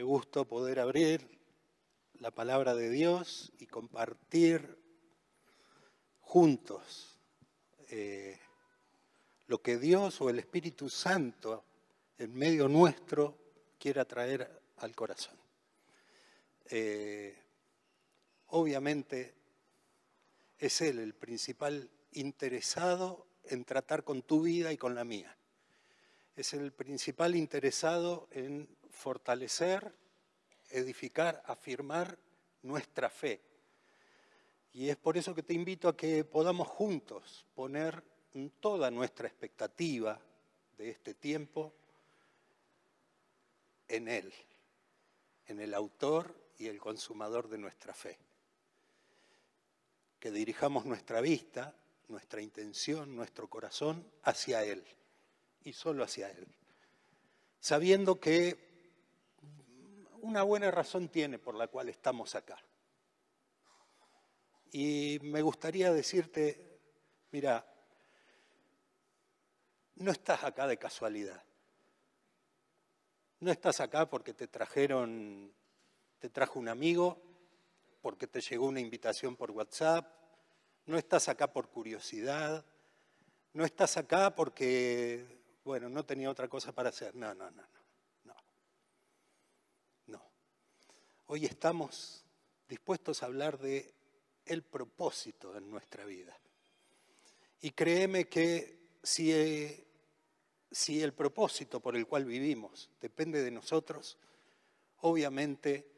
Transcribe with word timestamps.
qué 0.00 0.04
gusto 0.04 0.46
poder 0.46 0.80
abrir 0.80 1.28
la 2.20 2.30
palabra 2.30 2.74
de 2.74 2.88
Dios 2.88 3.52
y 3.58 3.66
compartir 3.66 4.78
juntos 6.20 7.20
eh, 7.90 8.40
lo 9.46 9.60
que 9.60 9.76
Dios 9.76 10.18
o 10.22 10.30
el 10.30 10.38
Espíritu 10.38 10.88
Santo 10.88 11.66
en 12.16 12.34
medio 12.34 12.66
nuestro 12.66 13.36
quiera 13.78 14.06
traer 14.06 14.62
al 14.78 14.94
corazón. 14.94 15.36
Eh, 16.70 17.36
obviamente 18.46 19.34
es 20.56 20.80
Él 20.80 20.98
el 20.98 21.12
principal 21.12 21.90
interesado 22.12 23.26
en 23.44 23.66
tratar 23.66 24.02
con 24.02 24.22
tu 24.22 24.40
vida 24.40 24.72
y 24.72 24.78
con 24.78 24.94
la 24.94 25.04
mía. 25.04 25.36
Es 26.36 26.54
el 26.54 26.72
principal 26.72 27.36
interesado 27.36 28.28
en 28.30 28.66
fortalecer, 28.90 29.94
edificar, 30.70 31.42
afirmar 31.46 32.18
nuestra 32.62 33.10
fe. 33.10 33.40
Y 34.72 34.88
es 34.88 34.96
por 34.96 35.16
eso 35.16 35.34
que 35.34 35.42
te 35.42 35.54
invito 35.54 35.88
a 35.88 35.96
que 35.96 36.24
podamos 36.24 36.68
juntos 36.68 37.46
poner 37.54 38.02
toda 38.60 38.90
nuestra 38.90 39.26
expectativa 39.26 40.20
de 40.78 40.90
este 40.90 41.14
tiempo 41.14 41.74
en 43.88 44.08
Él, 44.08 44.32
en 45.46 45.60
el 45.60 45.74
autor 45.74 46.34
y 46.58 46.68
el 46.68 46.78
consumador 46.78 47.48
de 47.48 47.58
nuestra 47.58 47.92
fe. 47.92 48.18
Que 50.20 50.30
dirijamos 50.30 50.84
nuestra 50.84 51.20
vista, 51.20 51.74
nuestra 52.08 52.40
intención, 52.40 53.16
nuestro 53.16 53.48
corazón 53.48 54.06
hacia 54.22 54.64
Él 54.64 54.84
y 55.64 55.72
solo 55.72 56.04
hacia 56.04 56.30
Él, 56.30 56.46
sabiendo 57.58 58.20
que 58.20 58.69
una 60.22 60.42
buena 60.42 60.70
razón 60.70 61.08
tiene 61.08 61.38
por 61.38 61.54
la 61.54 61.68
cual 61.68 61.88
estamos 61.88 62.34
acá. 62.34 62.58
Y 64.72 65.18
me 65.22 65.42
gustaría 65.42 65.92
decirte, 65.92 66.80
mira, 67.32 67.66
no 69.96 70.10
estás 70.10 70.44
acá 70.44 70.66
de 70.66 70.78
casualidad. 70.78 71.42
No 73.40 73.50
estás 73.50 73.80
acá 73.80 74.08
porque 74.08 74.34
te 74.34 74.46
trajeron, 74.48 75.52
te 76.18 76.28
trajo 76.30 76.58
un 76.58 76.68
amigo, 76.68 77.22
porque 78.00 78.26
te 78.26 78.40
llegó 78.40 78.66
una 78.66 78.80
invitación 78.80 79.36
por 79.36 79.50
WhatsApp. 79.50 80.06
No 80.86 80.98
estás 80.98 81.28
acá 81.28 81.52
por 81.52 81.68
curiosidad. 81.68 82.64
No 83.52 83.64
estás 83.64 83.96
acá 83.96 84.34
porque, 84.34 85.42
bueno, 85.64 85.88
no 85.88 86.04
tenía 86.04 86.30
otra 86.30 86.48
cosa 86.48 86.72
para 86.72 86.90
hacer. 86.90 87.14
No, 87.14 87.34
no, 87.34 87.50
no, 87.50 87.62
no. 88.24 88.34
No. 90.06 90.22
Hoy 91.32 91.46
estamos 91.46 92.24
dispuestos 92.68 93.22
a 93.22 93.26
hablar 93.26 93.56
de 93.60 93.94
el 94.46 94.64
propósito 94.64 95.56
en 95.56 95.70
nuestra 95.70 96.04
vida. 96.04 96.36
Y 97.60 97.70
créeme 97.70 98.28
que 98.28 98.98
si 99.00 99.86
si 100.72 101.00
el 101.00 101.14
propósito 101.14 101.78
por 101.78 101.94
el 101.94 102.08
cual 102.08 102.24
vivimos 102.24 102.90
depende 103.00 103.44
de 103.44 103.52
nosotros, 103.52 104.18
obviamente 105.02 105.88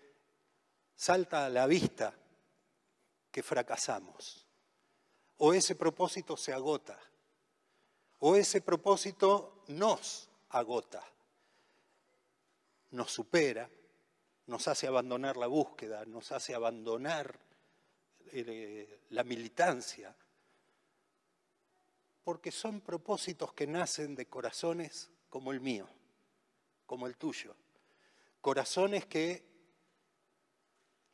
salta 0.95 1.47
a 1.47 1.49
la 1.49 1.67
vista 1.67 2.15
que 3.31 3.43
fracasamos. 3.43 4.47
O 5.39 5.55
ese 5.55 5.77
propósito 5.77 6.37
se 6.37 6.53
agota, 6.53 7.01
o 8.19 8.37
ese 8.37 8.61
propósito 8.61 9.65
nos 9.69 10.29
agota, 10.51 11.03
nos 12.91 13.11
supera, 13.11 13.71
nos 14.47 14.69
hace 14.69 14.87
abandonar 14.87 15.37
la 15.37 15.47
búsqueda, 15.47 16.05
nos 16.05 16.33
hace 16.33 16.55
abandonar 16.55 17.39
eh, 18.33 19.01
la 19.11 19.25
militancia, 19.25 20.15
porque 22.25 22.51
son 22.51 22.81
propósitos 22.81 23.53
que 23.53 23.67
nacen 23.67 24.15
de 24.15 24.27
corazones 24.27 25.11
como 25.29 25.53
el 25.53 25.61
mío, 25.61 25.89
como 26.87 27.07
el 27.07 27.17
tuyo. 27.17 27.55
Corazones 28.41 29.07
que 29.07 29.45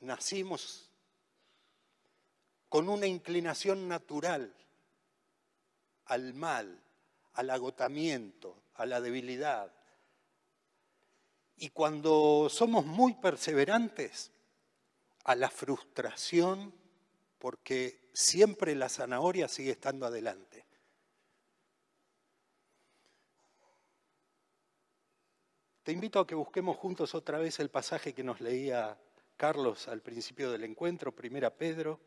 nacimos 0.00 0.90
con 2.68 2.88
una 2.88 3.06
inclinación 3.06 3.88
natural 3.88 4.54
al 6.06 6.34
mal, 6.34 6.82
al 7.34 7.50
agotamiento, 7.50 8.62
a 8.74 8.86
la 8.86 9.00
debilidad. 9.00 9.72
Y 11.58 11.70
cuando 11.70 12.48
somos 12.48 12.86
muy 12.86 13.14
perseverantes, 13.14 14.30
a 15.28 15.34
la 15.34 15.50
frustración, 15.50 16.72
porque 17.38 18.08
siempre 18.14 18.74
la 18.74 18.88
zanahoria 18.88 19.46
sigue 19.46 19.72
estando 19.72 20.06
adelante. 20.06 20.64
Te 25.82 25.92
invito 25.92 26.18
a 26.18 26.26
que 26.26 26.34
busquemos 26.34 26.78
juntos 26.78 27.14
otra 27.14 27.36
vez 27.36 27.60
el 27.60 27.68
pasaje 27.68 28.14
que 28.14 28.24
nos 28.24 28.40
leía 28.40 28.98
Carlos 29.36 29.86
al 29.88 30.00
principio 30.00 30.50
del 30.50 30.64
encuentro, 30.64 31.14
primera 31.14 31.50
Pedro. 31.50 32.00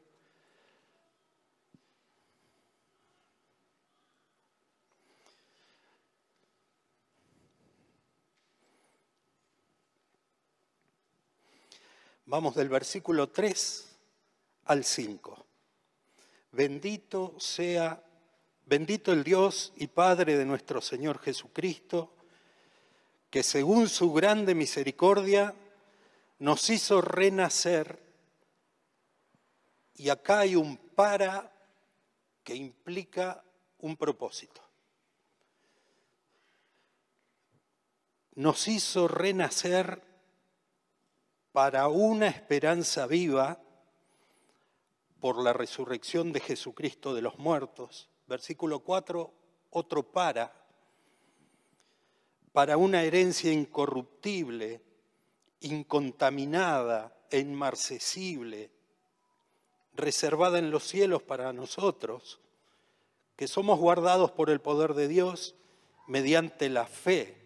Vamos 12.26 12.56
del 12.56 12.70
versículo 12.70 13.30
3 13.30 13.98
al 14.66 14.84
5. 14.84 15.46
Bendito 16.52 17.36
sea, 17.40 18.04
bendito 18.66 19.12
el 19.12 19.24
Dios 19.24 19.74
y 19.76 19.88
Padre 19.88 20.38
de 20.38 20.46
nuestro 20.46 20.82
Señor 20.82 21.20
Jesucristo 21.20 22.14
que 23.32 23.44
según 23.44 23.88
su 23.88 24.12
grande 24.12 24.54
misericordia 24.54 25.56
nos 26.40 26.70
hizo 26.70 27.02
renacer. 27.02 27.98
Y 29.96 30.10
acá 30.10 30.40
hay 30.40 30.56
un 30.56 30.78
para 30.78 31.52
que 32.44 32.54
implica 32.54 33.44
un 33.80 33.96
propósito. 33.96 34.62
Nos 38.36 38.68
hizo 38.68 39.08
renacer 39.08 40.11
para 41.52 41.88
una 41.88 42.28
esperanza 42.28 43.08
viva 43.08 43.60
por 45.20 45.42
la 45.42 45.54
resurrección 45.54 46.32
de 46.32 46.40
Jesucristo 46.40 47.14
de 47.14 47.22
los 47.22 47.38
muertos. 47.38 48.10
Versículo 48.28 48.80
4, 48.80 49.34
otro 49.72 50.04
para 50.04 50.62
para 52.52 52.78
una 52.78 53.04
herencia 53.04 53.52
incorruptible, 53.52 54.82
incontaminada 55.62 57.16
e 57.30 57.40
inmarcesible, 57.40 58.72
reservada 59.94 60.60
en 60.60 60.72
los 60.72 60.84
cielos 60.84 61.24
para 61.24 61.54
nosotros, 61.54 62.40
que 63.36 63.48
somos 63.48 63.80
guardados 63.80 64.32
por 64.32 64.50
el 64.50 64.60
poder 64.60 64.94
de 64.94 65.08
Dios 65.08 65.56
mediante 66.08 66.70
la 66.70 66.86
fe. 66.86 67.38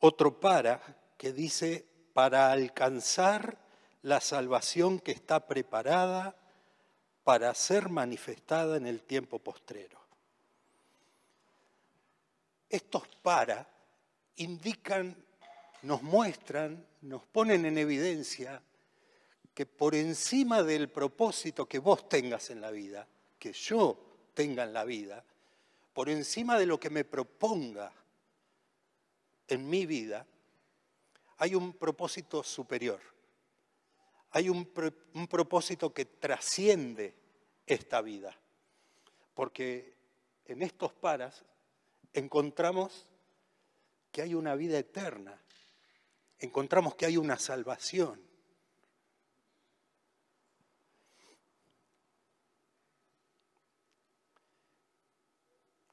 Otro 0.00 0.38
para, 0.40 0.80
que 1.16 1.32
dice, 1.32 1.86
para 2.18 2.50
alcanzar 2.50 3.56
la 4.02 4.20
salvación 4.20 4.98
que 4.98 5.12
está 5.12 5.46
preparada 5.46 6.34
para 7.22 7.54
ser 7.54 7.90
manifestada 7.90 8.76
en 8.76 8.88
el 8.88 9.02
tiempo 9.02 9.38
postrero. 9.38 10.00
Estos 12.68 13.06
para 13.22 13.68
indican, 14.34 15.14
nos 15.82 16.02
muestran, 16.02 16.84
nos 17.02 17.24
ponen 17.24 17.64
en 17.66 17.78
evidencia 17.78 18.60
que 19.54 19.64
por 19.64 19.94
encima 19.94 20.64
del 20.64 20.88
propósito 20.88 21.68
que 21.68 21.78
vos 21.78 22.08
tengas 22.08 22.50
en 22.50 22.60
la 22.60 22.72
vida, 22.72 23.06
que 23.38 23.52
yo 23.52 23.96
tenga 24.34 24.64
en 24.64 24.72
la 24.72 24.82
vida, 24.82 25.24
por 25.92 26.08
encima 26.08 26.58
de 26.58 26.66
lo 26.66 26.80
que 26.80 26.90
me 26.90 27.04
proponga 27.04 27.92
en 29.46 29.70
mi 29.70 29.86
vida, 29.86 30.26
hay 31.38 31.54
un 31.54 31.72
propósito 31.72 32.42
superior. 32.42 33.00
Hay 34.32 34.48
un, 34.50 34.66
propósito 34.66 35.94
que 35.94 36.04
trasciende 36.04 37.14
esta 37.64 38.02
vida. 38.02 38.36
Porque 39.34 39.94
en 40.44 40.62
estos 40.62 40.92
paras 40.92 41.44
encontramos 42.12 43.06
que 44.10 44.22
hay 44.22 44.34
una 44.34 44.54
vida 44.54 44.78
eterna, 44.78 45.40
encontramos 46.40 46.96
que 46.96 47.06
hay 47.06 47.16
una 47.16 47.38
salvación. 47.38 48.20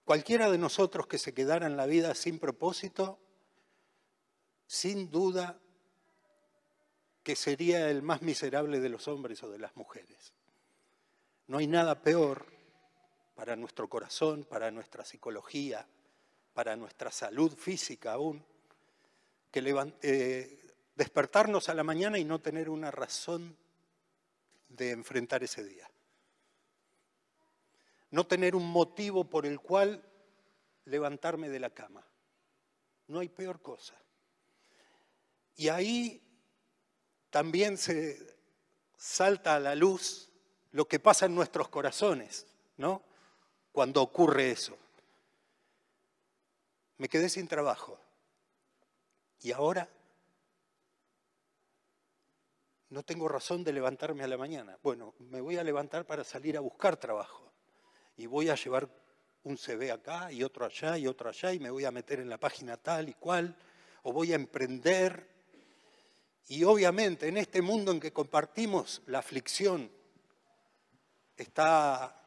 Cualquiera 0.03 0.51
de 0.51 0.57
nosotros 0.57 1.07
que 1.07 1.17
se 1.17 1.33
quedara 1.33 1.67
en 1.67 1.77
la 1.77 1.85
vida 1.85 2.13
sin 2.15 2.39
propósito, 2.39 3.19
sin 4.67 5.09
duda 5.09 5.59
que 7.23 7.35
sería 7.35 7.89
el 7.89 8.03
más 8.03 8.21
miserable 8.21 8.79
de 8.79 8.89
los 8.89 9.07
hombres 9.07 9.41
o 9.43 9.49
de 9.49 9.59
las 9.59 9.75
mujeres. 9.75 10.33
No 11.47 11.57
hay 11.57 11.67
nada 11.67 12.01
peor 12.01 12.45
para 13.35 13.55
nuestro 13.55 13.89
corazón, 13.89 14.45
para 14.45 14.71
nuestra 14.71 15.03
psicología, 15.03 15.87
para 16.53 16.75
nuestra 16.75 17.11
salud 17.11 17.55
física 17.55 18.13
aún, 18.13 18.45
que 19.51 19.89
eh, 20.01 20.73
despertarnos 20.95 21.69
a 21.69 21.73
la 21.73 21.83
mañana 21.83 22.17
y 22.19 22.25
no 22.25 22.39
tener 22.39 22.69
una 22.69 22.91
razón 22.91 23.57
de 24.69 24.91
enfrentar 24.91 25.43
ese 25.43 25.63
día. 25.63 25.89
No 28.11 28.27
tener 28.27 28.55
un 28.55 28.69
motivo 28.69 29.25
por 29.25 29.45
el 29.45 29.59
cual 29.59 30.03
levantarme 30.85 31.49
de 31.49 31.59
la 31.59 31.71
cama. 31.71 32.05
No 33.07 33.19
hay 33.19 33.29
peor 33.29 33.61
cosa. 33.61 33.95
Y 35.55 35.69
ahí 35.69 36.21
también 37.29 37.77
se 37.77 38.35
salta 38.97 39.55
a 39.55 39.59
la 39.59 39.75
luz 39.75 40.29
lo 40.71 40.87
que 40.87 40.99
pasa 40.99 41.25
en 41.25 41.35
nuestros 41.35 41.69
corazones, 41.69 42.45
¿no? 42.77 43.01
Cuando 43.71 44.01
ocurre 44.01 44.51
eso. 44.51 44.77
Me 46.97 47.07
quedé 47.07 47.29
sin 47.29 47.47
trabajo. 47.47 47.99
¿Y 49.41 49.51
ahora? 49.51 49.89
No 52.89 53.03
tengo 53.03 53.27
razón 53.27 53.63
de 53.63 53.73
levantarme 53.73 54.23
a 54.23 54.27
la 54.27 54.37
mañana. 54.37 54.77
Bueno, 54.81 55.13
me 55.19 55.41
voy 55.41 55.57
a 55.57 55.63
levantar 55.63 56.05
para 56.05 56.23
salir 56.23 56.57
a 56.57 56.61
buscar 56.61 56.97
trabajo. 56.97 57.51
Y 58.17 58.25
voy 58.25 58.49
a 58.49 58.55
llevar 58.55 58.89
un 59.43 59.57
CV 59.57 59.91
acá 59.91 60.31
y 60.31 60.43
otro 60.43 60.65
allá 60.65 60.97
y 60.97 61.07
otro 61.07 61.29
allá 61.29 61.53
y 61.53 61.59
me 61.59 61.69
voy 61.69 61.85
a 61.85 61.91
meter 61.91 62.19
en 62.19 62.29
la 62.29 62.37
página 62.37 62.77
tal 62.77 63.09
y 63.09 63.13
cual. 63.13 63.55
O 64.03 64.13
voy 64.13 64.31
a 64.31 64.35
emprender. 64.35 65.34
Y 66.47 66.63
obviamente 66.63 67.27
en 67.27 67.37
este 67.37 67.61
mundo 67.61 67.91
en 67.91 67.99
que 67.99 68.13
compartimos 68.13 69.01
la 69.07 69.19
aflicción, 69.19 69.89
está, 71.37 72.21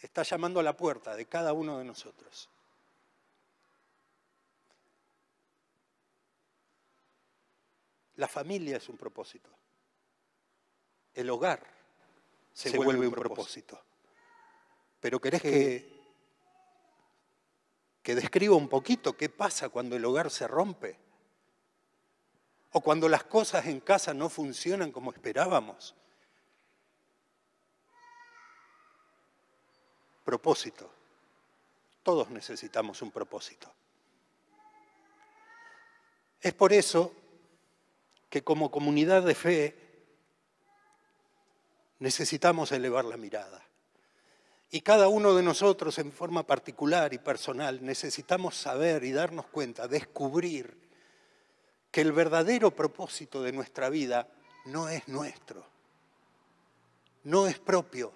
está 0.00 0.22
llamando 0.22 0.60
a 0.60 0.62
la 0.62 0.76
puerta 0.76 1.16
de 1.16 1.26
cada 1.26 1.52
uno 1.52 1.78
de 1.78 1.84
nosotros. 1.84 2.48
La 8.16 8.28
familia 8.28 8.76
es 8.76 8.88
un 8.88 8.96
propósito. 8.96 9.50
El 11.12 11.28
hogar 11.30 11.60
se, 12.52 12.76
vuelve, 12.76 13.08
un 13.08 13.14
propósito. 13.14 13.80
Pero 15.00 15.20
querés 15.20 15.42
que, 15.42 15.92
que 18.00 18.14
describa 18.14 18.54
un 18.54 18.68
poquito 18.68 19.16
qué 19.16 19.28
pasa 19.28 19.68
cuando 19.68 19.96
el 19.96 20.04
hogar 20.04 20.30
se 20.30 20.46
rompe. 20.46 21.03
O 22.76 22.80
cuando 22.80 23.08
las 23.08 23.22
cosas 23.22 23.66
en 23.66 23.78
casa 23.78 24.12
no 24.12 24.28
funcionan 24.28 24.90
como 24.90 25.12
esperábamos. 25.12 25.94
Propósito. 30.24 30.90
Todos 32.02 32.30
necesitamos 32.30 33.00
un 33.00 33.12
propósito. 33.12 33.72
Es 36.40 36.52
por 36.52 36.72
eso 36.72 37.14
que 38.28 38.42
como 38.42 38.72
comunidad 38.72 39.22
de 39.22 39.36
fe 39.36 39.78
necesitamos 42.00 42.72
elevar 42.72 43.04
la 43.04 43.16
mirada. 43.16 43.62
Y 44.72 44.80
cada 44.80 45.06
uno 45.06 45.34
de 45.34 45.44
nosotros 45.44 45.96
en 46.00 46.10
forma 46.10 46.42
particular 46.42 47.14
y 47.14 47.18
personal 47.18 47.84
necesitamos 47.84 48.56
saber 48.56 49.04
y 49.04 49.12
darnos 49.12 49.46
cuenta, 49.46 49.86
descubrir 49.86 50.83
que 51.94 52.00
el 52.00 52.10
verdadero 52.10 52.74
propósito 52.74 53.40
de 53.40 53.52
nuestra 53.52 53.88
vida 53.88 54.26
no 54.64 54.88
es 54.88 55.06
nuestro, 55.06 55.64
no 57.22 57.46
es 57.46 57.60
propio. 57.60 58.12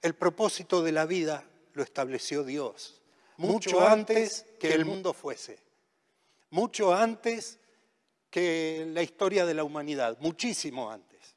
El 0.00 0.14
propósito 0.14 0.80
de 0.80 0.92
la 0.92 1.06
vida 1.06 1.42
lo 1.72 1.82
estableció 1.82 2.44
Dios, 2.44 3.02
mucho 3.36 3.84
antes 3.84 4.46
que 4.60 4.72
el 4.72 4.84
mundo 4.84 5.12
fuese, 5.12 5.58
mucho 6.50 6.94
antes 6.94 7.58
que 8.30 8.86
la 8.86 9.02
historia 9.02 9.44
de 9.44 9.54
la 9.54 9.64
humanidad, 9.64 10.16
muchísimo 10.20 10.88
antes. 10.88 11.34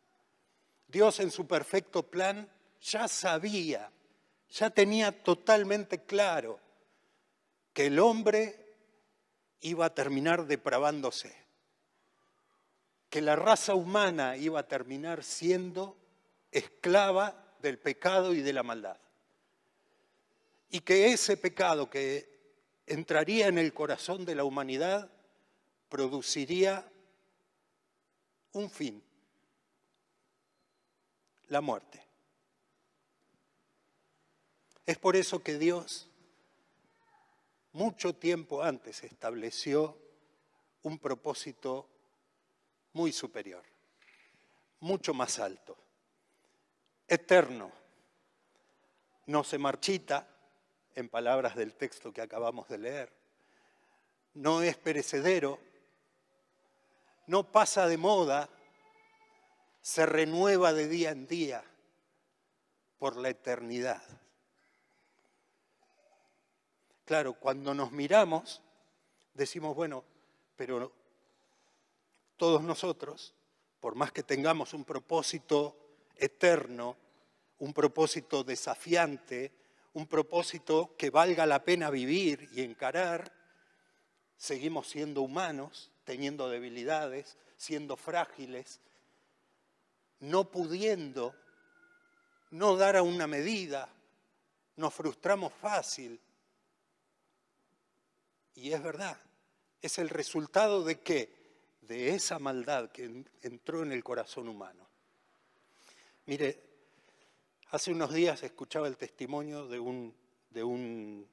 Dios 0.87 1.19
en 1.21 1.31
su 1.31 1.47
perfecto 1.47 2.03
plan 2.03 2.47
ya 2.79 3.07
sabía, 3.07 3.91
ya 4.47 4.69
tenía 4.69 5.23
totalmente 5.23 6.03
claro 6.03 6.59
que 7.73 7.87
el 7.87 7.97
hombre 7.97 8.62
iba 9.63 9.85
a 9.85 9.93
terminar 9.93 10.45
depravándose, 10.45 11.33
que 13.09 13.21
la 13.21 13.35
raza 13.35 13.73
humana 13.75 14.37
iba 14.37 14.59
a 14.59 14.67
terminar 14.67 15.23
siendo 15.23 15.97
esclava 16.51 17.55
del 17.61 17.79
pecado 17.79 18.33
y 18.33 18.41
de 18.41 18.53
la 18.53 18.61
maldad. 18.61 18.97
Y 20.69 20.81
que 20.81 21.13
ese 21.13 21.37
pecado 21.37 21.89
que 21.89 22.29
entraría 22.87 23.47
en 23.47 23.57
el 23.57 23.73
corazón 23.73 24.25
de 24.25 24.35
la 24.35 24.43
humanidad 24.43 25.09
produciría 25.87 26.85
un 28.51 28.69
fin, 28.69 29.01
la 31.47 31.61
muerte. 31.61 32.03
Es 34.85 34.97
por 34.97 35.15
eso 35.15 35.41
que 35.41 35.57
Dios 35.57 36.09
mucho 37.73 38.15
tiempo 38.15 38.63
antes 38.63 39.03
estableció 39.03 39.97
un 40.83 40.99
propósito 40.99 41.89
muy 42.93 43.11
superior, 43.11 43.63
mucho 44.79 45.13
más 45.13 45.39
alto, 45.39 45.77
eterno, 47.07 47.71
no 49.25 49.43
se 49.43 49.57
marchita, 49.57 50.29
en 50.95 51.09
palabras 51.09 51.55
del 51.55 51.73
texto 51.73 52.13
que 52.13 52.21
acabamos 52.21 52.67
de 52.69 52.77
leer, 52.77 53.11
no 54.35 54.61
es 54.61 54.77
perecedero, 54.77 55.59
no 57.27 57.51
pasa 57.51 57.87
de 57.87 57.97
moda, 57.97 58.49
se 59.81 60.05
renueva 60.05 60.73
de 60.73 60.87
día 60.87 61.11
en 61.11 61.27
día 61.27 61.63
por 62.99 63.17
la 63.17 63.29
eternidad. 63.29 64.03
Claro, 67.05 67.33
cuando 67.33 67.73
nos 67.73 67.91
miramos, 67.91 68.61
decimos, 69.33 69.75
bueno, 69.75 70.03
pero 70.55 70.91
todos 72.37 72.63
nosotros, 72.63 73.33
por 73.79 73.95
más 73.95 74.11
que 74.11 74.23
tengamos 74.23 74.73
un 74.73 74.85
propósito 74.85 75.77
eterno, 76.15 76.97
un 77.59 77.73
propósito 77.73 78.43
desafiante, 78.43 79.51
un 79.93 80.07
propósito 80.07 80.95
que 80.97 81.09
valga 81.09 81.45
la 81.45 81.63
pena 81.63 81.89
vivir 81.89 82.49
y 82.53 82.61
encarar, 82.61 83.31
seguimos 84.37 84.87
siendo 84.87 85.21
humanos 85.21 85.91
teniendo 86.03 86.49
debilidades, 86.49 87.37
siendo 87.57 87.95
frágiles, 87.95 88.81
no 90.19 90.51
pudiendo, 90.51 91.35
no 92.51 92.75
dar 92.75 92.95
a 92.95 93.03
una 93.03 93.27
medida, 93.27 93.89
nos 94.75 94.93
frustramos 94.93 95.53
fácil. 95.53 96.19
Y 98.55 98.71
es 98.71 98.83
verdad, 98.83 99.17
es 99.81 99.97
el 99.99 100.09
resultado 100.09 100.83
de 100.83 100.99
qué? 100.99 101.43
De 101.81 102.15
esa 102.15 102.39
maldad 102.39 102.91
que 102.91 103.25
entró 103.41 103.83
en 103.83 103.91
el 103.91 104.03
corazón 104.03 104.47
humano. 104.47 104.87
Mire, 106.25 106.61
hace 107.71 107.91
unos 107.91 108.13
días 108.13 108.41
escuchaba 108.43 108.87
el 108.87 108.95
testimonio 108.95 109.67
de 109.67 109.79
un, 109.79 110.15
de 110.49 110.63
un 110.63 111.27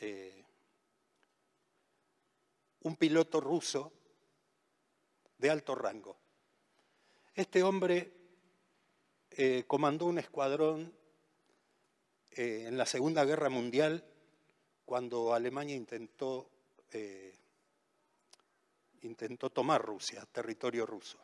eh, 0.00 0.44
un 2.86 2.96
piloto 2.96 3.40
ruso 3.40 3.92
de 5.38 5.50
alto 5.50 5.74
rango. 5.74 6.16
Este 7.34 7.62
hombre 7.64 8.12
eh, 9.30 9.64
comandó 9.66 10.06
un 10.06 10.18
escuadrón 10.18 10.94
eh, 12.30 12.66
en 12.68 12.78
la 12.78 12.86
Segunda 12.86 13.24
Guerra 13.24 13.48
Mundial 13.48 14.04
cuando 14.86 15.34
Alemania 15.34 15.76
intentó, 15.76 16.48
eh, 16.92 17.34
intentó 19.02 19.50
tomar 19.50 19.84
Rusia, 19.84 20.24
territorio 20.32 20.86
ruso. 20.86 21.18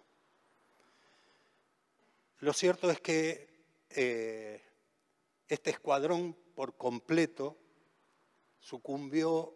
Lo 2.40 2.52
cierto 2.52 2.90
es 2.90 3.00
que 3.00 3.48
este 5.48 5.70
escuadrón 5.70 6.34
por 6.54 6.76
completo 6.76 7.56
sucumbió 8.58 9.54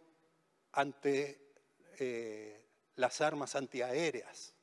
ante 0.72 1.54
eh, 1.98 2.64
las 2.96 3.20
armas 3.20 3.56
antiaéreas 3.56 4.54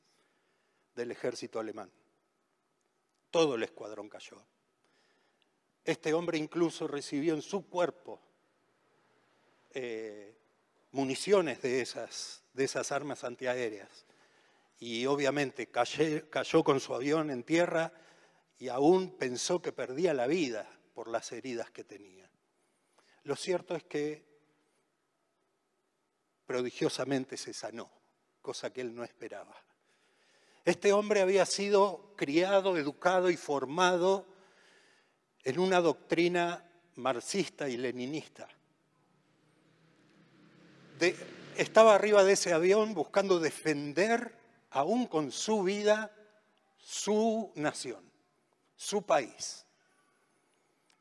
del 0.94 1.10
ejército 1.10 1.60
alemán. 1.60 1.90
Todo 3.30 3.56
el 3.56 3.62
escuadrón 3.64 4.08
cayó. 4.08 4.42
Este 5.84 6.14
hombre 6.14 6.38
incluso 6.38 6.86
recibió 6.86 7.34
en 7.34 7.42
su 7.42 7.68
cuerpo 7.68 8.20
eh, 9.74 10.36
municiones 10.92 11.60
de 11.60 11.80
esas, 11.80 12.42
de 12.52 12.64
esas 12.64 12.92
armas 12.92 13.24
antiaéreas 13.24 14.06
y 14.78 15.06
obviamente 15.06 15.68
cayó 15.68 16.64
con 16.64 16.80
su 16.80 16.94
avión 16.94 17.30
en 17.30 17.42
tierra 17.42 17.92
y 18.58 18.68
aún 18.68 19.16
pensó 19.18 19.60
que 19.60 19.72
perdía 19.72 20.14
la 20.14 20.26
vida 20.26 20.68
por 20.94 21.08
las 21.08 21.32
heridas 21.32 21.70
que 21.70 21.84
tenía. 21.84 22.30
Lo 23.24 23.36
cierto 23.36 23.74
es 23.74 23.82
que 23.84 24.24
prodigiosamente 26.46 27.36
se 27.36 27.52
sanó, 27.52 27.90
cosa 28.40 28.72
que 28.72 28.80
él 28.80 28.94
no 28.94 29.02
esperaba. 29.02 29.56
Este 30.64 30.92
hombre 30.92 31.20
había 31.20 31.44
sido 31.46 32.14
criado, 32.16 32.76
educado 32.76 33.30
y 33.30 33.36
formado 33.36 34.26
en 35.42 35.58
una 35.58 35.80
doctrina 35.80 36.70
marxista 36.96 37.68
y 37.68 37.76
leninista. 37.76 38.48
Estaba 41.56 41.94
arriba 41.94 42.24
de 42.24 42.32
ese 42.32 42.52
avión 42.52 42.94
buscando 42.94 43.40
defender, 43.40 44.36
aún 44.70 45.06
con 45.06 45.30
su 45.30 45.62
vida, 45.62 46.14
su 46.78 47.52
nación, 47.54 48.04
su 48.76 49.02
país. 49.02 49.66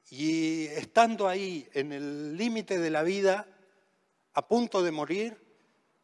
Y 0.10 0.65
estando 0.67 1.27
ahí 1.27 1.67
en 1.74 1.91
el 1.91 2.38
límite 2.38 2.77
de 2.79 2.89
la 2.89 3.03
vida, 3.03 3.48
a 4.33 4.48
punto 4.48 4.83
de 4.83 4.91
morir, 4.91 5.43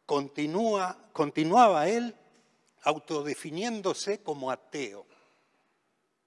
continúa, 0.06 1.10
continuaba 1.12 1.88
él 1.88 2.16
autodefiniéndose 2.82 4.22
como 4.22 4.50
ateo, 4.50 5.06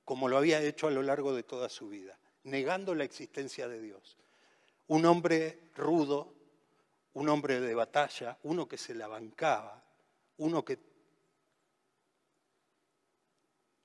como 0.05 0.27
lo 0.27 0.37
había 0.37 0.61
hecho 0.61 0.87
a 0.87 0.91
lo 0.91 1.01
largo 1.01 1.33
de 1.33 1.43
toda 1.43 1.69
su 1.69 1.89
vida, 1.89 2.17
negando 2.43 2.95
la 2.95 3.03
existencia 3.03 3.67
de 3.67 3.81
Dios. 3.81 4.17
Un 4.87 5.05
hombre 5.05 5.59
rudo, 5.75 6.33
un 7.13 7.29
hombre 7.29 7.59
de 7.59 7.75
batalla, 7.75 8.37
uno 8.43 8.67
que 8.67 8.77
se 8.77 8.95
la 8.95 9.07
bancaba, 9.07 9.83
uno 10.37 10.65
que... 10.65 10.79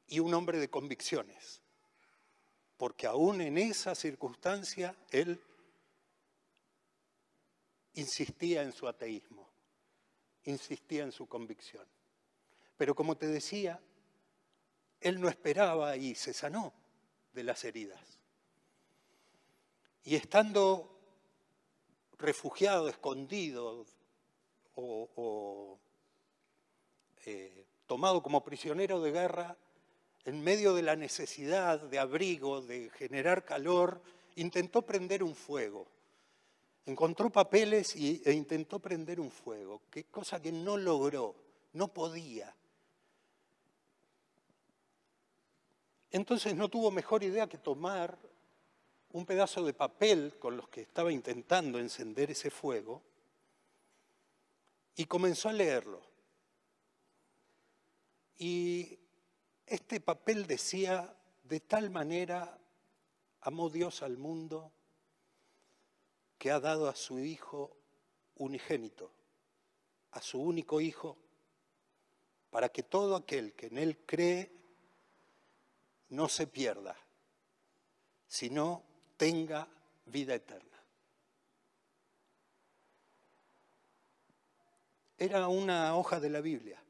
y 0.07 0.21
un 0.21 0.33
hombre 0.33 0.59
de 0.59 0.71
convicciones, 0.71 1.61
porque 2.77 3.07
aún 3.07 3.41
en 3.41 3.59
esa 3.59 3.95
circunstancia 3.95 4.97
él 5.11 5.43
insistía 7.95 8.63
en 8.63 8.73
su 8.73 8.89
ateísmo, 8.89 9.49
insistía 10.45 11.03
en 11.03 11.13
su 11.13 11.27
convicción. 11.27 11.87
Pero 12.79 12.95
como 12.95 13.17
te 13.17 13.27
decía, 13.27 13.81
él 15.01 15.21
no 15.21 15.29
esperaba 15.29 15.97
y 15.97 16.15
se 16.15 16.33
sanó 16.33 16.73
de 17.33 17.43
las 17.43 17.65
heridas. 17.65 18.19
Y 20.05 20.15
estando 20.15 20.98
refugiado, 22.19 22.89
escondido 22.89 23.87
o, 24.75 25.79
eh, 27.25 27.65
tomado 27.87 28.23
como 28.23 28.45
prisionero 28.45 29.01
de 29.01 29.13
guerra, 29.13 29.57
en 30.25 30.43
medio 30.43 30.75
de 30.75 30.83
la 30.83 30.95
necesidad 30.95 31.81
de 31.81 31.99
abrigo, 31.99 32.61
de 32.61 32.91
generar 32.91 33.45
calor, 33.45 34.03
intentó 34.37 34.83
prender 34.83 35.23
un 35.23 35.35
fuego. 35.35 35.87
Encontró 36.87 37.31
papeles 37.31 37.95
e 37.97 38.33
intentó 38.33 38.79
prender 38.79 39.21
un 39.21 39.31
fuego, 39.31 39.83
qué 39.91 40.05
cosa 40.05 40.41
que 40.41 40.53
no 40.53 40.77
logró, 40.77 41.35
no 41.73 41.89
podía. 41.89 42.55
Entonces 46.11 46.55
no 46.55 46.69
tuvo 46.69 46.91
mejor 46.91 47.23
idea 47.23 47.47
que 47.47 47.59
tomar 47.59 48.19
un 49.13 49.25
pedazo 49.25 49.65
de 49.65 49.73
papel 49.73 50.37
con 50.39 50.57
los 50.57 50.69
que 50.69 50.83
estaba 50.83 51.13
intentando 51.13 51.79
encender 51.79 52.31
ese 52.31 52.51
fuego 52.51 53.03
y 54.97 55.07
comenzó 55.07 55.49
a 55.49 55.53
leerlo. 55.53 56.03
Y 58.37 58.99
este 59.67 60.01
papel 60.01 60.47
decía, 60.47 61.15
de 61.45 61.61
tal 61.61 61.91
manera 61.91 62.59
amó 63.41 63.71
Dios 63.71 64.03
al 64.03 64.19
mundo 64.19 64.73
que 66.39 66.51
ha 66.51 66.61
dado 66.61 66.89
a 66.89 66.95
su 66.95 67.19
Hijo 67.19 67.77
unigénito, 68.37 69.11
a 70.13 70.21
su 70.21 70.41
único 70.41 70.81
Hijo, 70.81 71.17
para 72.51 72.69
que 72.69 72.83
todo 72.83 73.17
aquel 73.17 73.55
que 73.55 73.67
en 73.67 73.79
Él 73.79 73.99
cree 74.07 74.53
no 76.11 76.29
se 76.29 76.47
pierda, 76.47 76.97
sino 78.27 78.88
tenga 79.19 79.69
vida 80.07 80.35
eterna. 80.35 80.65
Era 85.19 85.49
una 85.49 85.97
hoja 85.97 86.21
de 86.21 86.31
la 86.31 86.41
Biblia. 86.41 86.81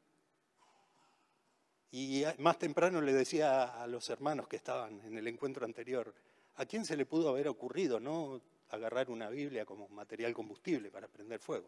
Y 1.91 2.23
más 2.37 2.59
temprano 2.59 3.01
le 3.01 3.11
decía 3.11 3.81
a 3.81 3.87
los 3.87 4.07
hermanos 4.11 4.47
que 4.47 4.55
estaban 4.55 5.01
en 5.01 5.17
el 5.17 5.27
encuentro 5.27 5.65
anterior, 5.65 6.13
¿a 6.57 6.65
quién 6.65 6.85
se 6.85 6.95
le 6.95 7.07
pudo 7.07 7.29
haber 7.29 7.47
ocurrido 7.47 7.99
no 7.99 8.39
agarrar 8.69 9.09
una 9.09 9.29
Biblia 9.29 9.65
como 9.65 9.87
material 9.89 10.31
combustible 10.33 10.91
para 10.91 11.07
prender 11.07 11.39
fuego? 11.39 11.67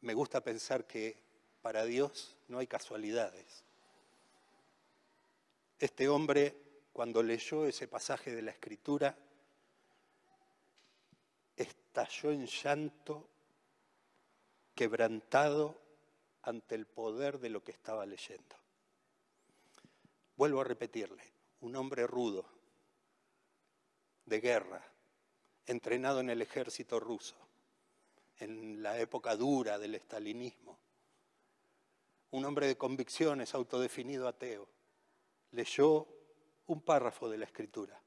Me 0.00 0.12
gusta 0.12 0.42
pensar 0.42 0.84
que 0.84 1.16
para 1.62 1.84
Dios 1.84 2.36
no 2.48 2.58
hay 2.58 2.66
casualidades. 2.66 3.62
Este 5.78 6.08
hombre, 6.08 6.63
cuando 6.94 7.24
leyó 7.24 7.66
ese 7.66 7.88
pasaje 7.88 8.32
de 8.32 8.40
la 8.40 8.52
Escritura, 8.52 9.18
estalló 11.56 12.30
en 12.30 12.46
llanto, 12.46 13.28
quebrantado 14.76 15.76
ante 16.42 16.76
el 16.76 16.86
poder 16.86 17.40
de 17.40 17.50
lo 17.50 17.64
que 17.64 17.72
estaba 17.72 18.06
leyendo. 18.06 18.56
Vuelvo 20.36 20.60
a 20.60 20.64
repetirle, 20.64 21.24
un 21.62 21.74
hombre 21.74 22.06
rudo, 22.06 22.44
de 24.24 24.40
guerra, 24.40 24.84
entrenado 25.66 26.20
en 26.20 26.30
el 26.30 26.42
ejército 26.42 27.00
ruso, 27.00 27.34
en 28.38 28.84
la 28.84 29.00
época 29.00 29.34
dura 29.34 29.80
del 29.80 29.96
estalinismo, 29.96 30.78
un 32.30 32.44
hombre 32.44 32.68
de 32.68 32.78
convicciones, 32.78 33.52
autodefinido 33.52 34.28
ateo, 34.28 34.68
leyó 35.50 36.13
un 36.66 36.80
párrafo 36.80 37.28
de 37.28 37.38
la 37.38 37.44
escritura 37.44 38.00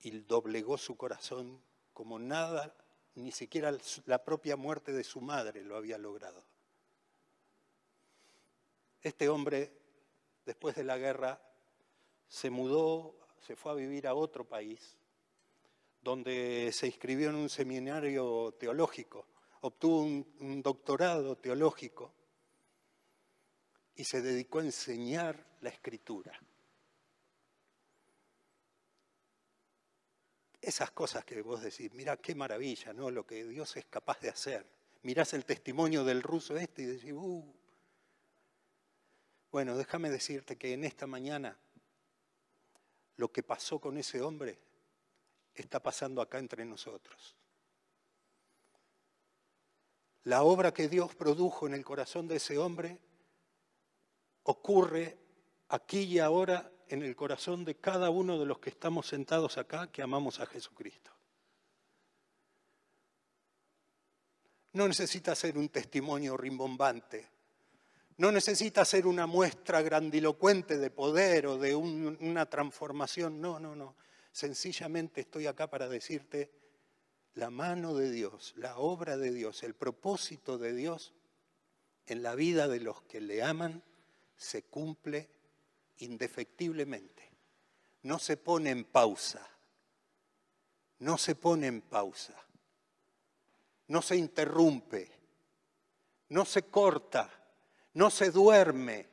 y 0.00 0.10
doblegó 0.20 0.78
su 0.78 0.96
corazón 0.96 1.60
como 1.92 2.18
nada, 2.18 2.74
ni 3.14 3.32
siquiera 3.32 3.76
la 4.04 4.22
propia 4.24 4.56
muerte 4.56 4.92
de 4.92 5.02
su 5.02 5.20
madre 5.20 5.64
lo 5.64 5.76
había 5.76 5.98
logrado. 5.98 6.44
Este 9.02 9.28
hombre, 9.28 9.72
después 10.44 10.76
de 10.76 10.84
la 10.84 10.98
guerra, 10.98 11.40
se 12.28 12.50
mudó, 12.50 13.16
se 13.40 13.56
fue 13.56 13.72
a 13.72 13.76
vivir 13.76 14.06
a 14.06 14.14
otro 14.14 14.44
país, 14.44 14.96
donde 16.02 16.70
se 16.72 16.86
inscribió 16.86 17.30
en 17.30 17.36
un 17.36 17.48
seminario 17.48 18.54
teológico, 18.58 19.26
obtuvo 19.62 20.02
un, 20.02 20.62
doctorado 20.62 21.36
teológico 21.36 22.12
y 23.96 24.04
se 24.04 24.20
dedicó 24.20 24.58
a 24.58 24.64
enseñar 24.64 25.42
la 25.62 25.70
escritura. 25.70 26.38
Esas 30.60 30.90
cosas 30.90 31.24
que 31.24 31.40
vos 31.42 31.62
decís, 31.62 31.92
mira 31.94 32.16
qué 32.18 32.34
maravilla, 32.34 32.92
¿no? 32.92 33.10
Lo 33.10 33.26
que 33.26 33.44
Dios 33.44 33.76
es 33.76 33.86
capaz 33.86 34.20
de 34.20 34.28
hacer. 34.28 34.66
Mirás 35.02 35.32
el 35.32 35.44
testimonio 35.44 36.04
del 36.04 36.22
ruso 36.22 36.56
este 36.56 36.82
y 36.82 36.86
decís, 36.86 37.12
uh. 37.12 37.54
Bueno, 39.50 39.76
déjame 39.76 40.10
decirte 40.10 40.56
que 40.56 40.72
en 40.74 40.84
esta 40.84 41.06
mañana 41.06 41.56
lo 43.16 43.32
que 43.32 43.42
pasó 43.42 43.78
con 43.78 43.96
ese 43.96 44.20
hombre 44.20 44.58
está 45.54 45.82
pasando 45.82 46.20
acá 46.20 46.38
entre 46.38 46.64
nosotros. 46.64 47.36
La 50.24 50.42
obra 50.42 50.74
que 50.74 50.88
Dios 50.88 51.14
produjo 51.14 51.66
en 51.66 51.74
el 51.74 51.84
corazón 51.84 52.26
de 52.26 52.36
ese 52.36 52.58
hombre 52.58 52.98
ocurre 54.46 55.18
aquí 55.68 56.00
y 56.02 56.18
ahora 56.18 56.70
en 56.88 57.02
el 57.02 57.16
corazón 57.16 57.64
de 57.64 57.76
cada 57.76 58.10
uno 58.10 58.38
de 58.38 58.46
los 58.46 58.58
que 58.58 58.70
estamos 58.70 59.06
sentados 59.06 59.58
acá 59.58 59.90
que 59.90 60.02
amamos 60.02 60.40
a 60.40 60.46
Jesucristo. 60.46 61.10
No 64.72 64.86
necesita 64.86 65.34
ser 65.34 65.56
un 65.58 65.68
testimonio 65.70 66.36
rimbombante, 66.36 67.28
no 68.18 68.30
necesita 68.30 68.84
ser 68.84 69.06
una 69.06 69.26
muestra 69.26 69.82
grandilocuente 69.82 70.78
de 70.78 70.90
poder 70.90 71.46
o 71.46 71.58
de 71.58 71.74
una 71.74 72.46
transformación, 72.46 73.40
no, 73.40 73.58
no, 73.58 73.74
no. 73.74 73.96
Sencillamente 74.30 75.22
estoy 75.22 75.46
acá 75.46 75.68
para 75.68 75.88
decirte 75.88 76.50
la 77.34 77.50
mano 77.50 77.94
de 77.94 78.10
Dios, 78.10 78.54
la 78.56 78.76
obra 78.76 79.16
de 79.16 79.32
Dios, 79.32 79.62
el 79.62 79.74
propósito 79.74 80.56
de 80.56 80.74
Dios 80.74 81.14
en 82.06 82.22
la 82.22 82.34
vida 82.34 82.68
de 82.68 82.80
los 82.80 83.02
que 83.02 83.20
le 83.20 83.42
aman 83.42 83.82
se 84.36 84.64
cumple 84.64 85.30
indefectiblemente. 85.98 87.30
No 88.02 88.18
se 88.18 88.36
pone 88.36 88.70
en 88.70 88.84
pausa. 88.84 89.46
No 90.98 91.18
se 91.18 91.34
pone 91.34 91.66
en 91.66 91.80
pausa. 91.80 92.34
No 93.88 94.02
se 94.02 94.16
interrumpe. 94.16 95.12
no 96.28 96.44
se 96.44 96.64
corta, 96.64 97.30
no 97.94 98.10
se 98.10 98.30
duerme. 98.30 99.06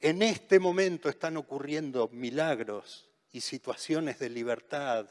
En 0.00 0.22
este 0.22 0.58
momento 0.58 1.08
están 1.08 1.36
ocurriendo 1.36 2.08
milagros 2.08 3.08
y 3.32 3.40
situaciones 3.40 4.18
de 4.18 4.30
libertad, 4.30 5.08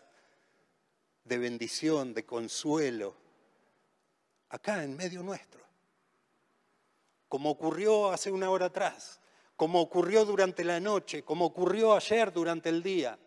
de 1.23 1.37
bendición, 1.37 2.13
de 2.13 2.25
consuelo, 2.25 3.15
acá 4.49 4.83
en 4.83 4.97
medio 4.97 5.23
nuestro. 5.23 5.68
Como 7.29 7.51
ocurrió 7.51 8.11
hace 8.11 8.31
una 8.31 8.49
hora 8.49 8.65
atrás, 8.65 9.21
como 9.55 9.81
ocurrió 9.81 10.25
durante 10.25 10.63
la 10.63 10.79
noche, 10.79 11.23
como 11.23 11.45
ocurrió 11.45 11.93
ayer 11.93 12.33
durante 12.33 12.69
el 12.69 12.83
día, 12.83 13.17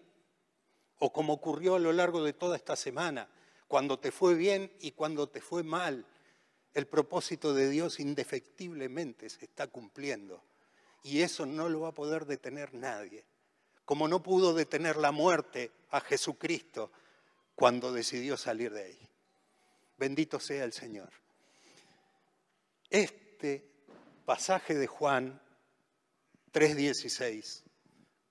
o 0.99 1.13
como 1.13 1.35
ocurrió 1.35 1.77
a 1.77 1.79
lo 1.79 1.93
largo 1.93 2.23
de 2.23 2.33
toda 2.33 2.57
esta 2.57 2.77
semana, 2.77 3.29
cuando 3.69 3.99
te 3.99 4.13
fue 4.13 4.35
bien 4.35 4.71
y 4.81 4.93
cuando 4.93 5.29
te 5.29 5.41
fue 5.41 5.63
mal. 5.63 6.05
El 6.75 6.87
propósito 6.87 7.55
de 7.55 7.71
Dios 7.71 8.01
indefectiblemente 8.01 9.29
se 9.29 9.45
está 9.45 9.67
cumpliendo 9.67 10.43
y 11.03 11.23
eso 11.23 11.47
no 11.47 11.69
lo 11.69 11.81
va 11.81 11.89
a 11.89 11.95
poder 11.95 12.27
detener 12.27 12.75
nadie. 12.75 13.25
Como 13.85 14.09
no 14.09 14.23
pudo 14.23 14.55
detener 14.55 14.97
la 14.97 15.13
muerte 15.13 15.71
a 15.91 16.01
Jesucristo 16.01 16.91
cuando 17.55 17.93
decidió 17.93 18.37
salir 18.37 18.73
de 18.73 18.85
ahí. 18.85 19.09
Bendito 19.99 20.41
sea 20.41 20.65
el 20.65 20.73
Señor. 20.73 21.11
Este 22.89 23.72
pasaje 24.25 24.75
de 24.75 24.87
Juan 24.87 25.41
3:16 26.52 27.64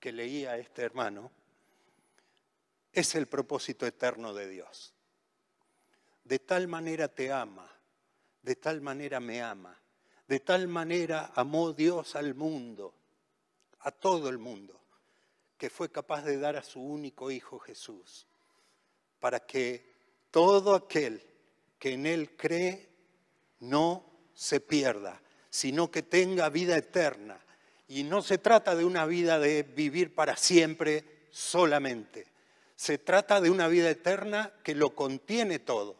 que 0.00 0.12
leía 0.12 0.56
este 0.56 0.82
hermano 0.82 1.30
es 2.92 3.14
el 3.14 3.26
propósito 3.26 3.86
eterno 3.86 4.34
de 4.34 4.48
Dios. 4.48 4.94
De 6.24 6.38
tal 6.38 6.68
manera 6.68 7.08
te 7.08 7.32
ama, 7.32 7.70
de 8.42 8.56
tal 8.56 8.80
manera 8.80 9.20
me 9.20 9.42
ama, 9.42 9.78
de 10.26 10.40
tal 10.40 10.68
manera 10.68 11.32
amó 11.34 11.72
Dios 11.72 12.16
al 12.16 12.34
mundo, 12.34 12.94
a 13.80 13.90
todo 13.90 14.28
el 14.28 14.38
mundo, 14.38 14.80
que 15.56 15.70
fue 15.70 15.90
capaz 15.90 16.22
de 16.22 16.38
dar 16.38 16.56
a 16.56 16.62
su 16.62 16.80
único 16.80 17.30
Hijo 17.30 17.58
Jesús, 17.58 18.26
para 19.20 19.40
que 19.40 19.92
todo 20.30 20.74
aquel 20.74 21.22
que 21.78 21.92
en 21.92 22.06
Él 22.06 22.36
cree 22.36 22.88
no 23.60 24.04
se 24.34 24.60
pierda, 24.60 25.21
sino 25.52 25.90
que 25.90 26.02
tenga 26.02 26.48
vida 26.48 26.78
eterna. 26.78 27.38
Y 27.86 28.04
no 28.04 28.22
se 28.22 28.38
trata 28.38 28.74
de 28.74 28.86
una 28.86 29.04
vida 29.04 29.38
de 29.38 29.62
vivir 29.62 30.14
para 30.14 30.34
siempre 30.34 31.04
solamente. 31.30 32.26
Se 32.74 32.96
trata 32.96 33.38
de 33.38 33.50
una 33.50 33.68
vida 33.68 33.90
eterna 33.90 34.50
que 34.64 34.74
lo 34.74 34.94
contiene 34.94 35.58
todo. 35.58 35.94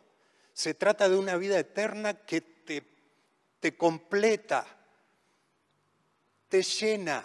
Se 0.54 0.72
trata 0.72 1.10
de 1.10 1.16
una 1.16 1.36
vida 1.36 1.58
eterna 1.58 2.14
que 2.14 2.40
te, 2.40 2.82
te 3.60 3.76
completa, 3.76 4.66
te 6.48 6.62
llena, 6.62 7.22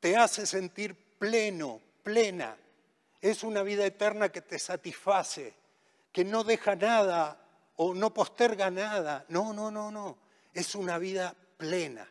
te 0.00 0.16
hace 0.16 0.46
sentir 0.46 0.96
pleno, 1.18 1.82
plena. 2.02 2.56
Es 3.20 3.42
una 3.42 3.62
vida 3.62 3.84
eterna 3.84 4.30
que 4.30 4.40
te 4.40 4.58
satisface, 4.58 5.52
que 6.12 6.24
no 6.24 6.44
deja 6.44 6.76
nada 6.76 7.38
o 7.76 7.92
no 7.92 8.14
posterga 8.14 8.70
nada. 8.70 9.26
No, 9.28 9.52
no, 9.52 9.70
no, 9.70 9.90
no. 9.90 10.29
Es 10.52 10.74
una 10.74 10.98
vida 10.98 11.34
plena, 11.56 12.10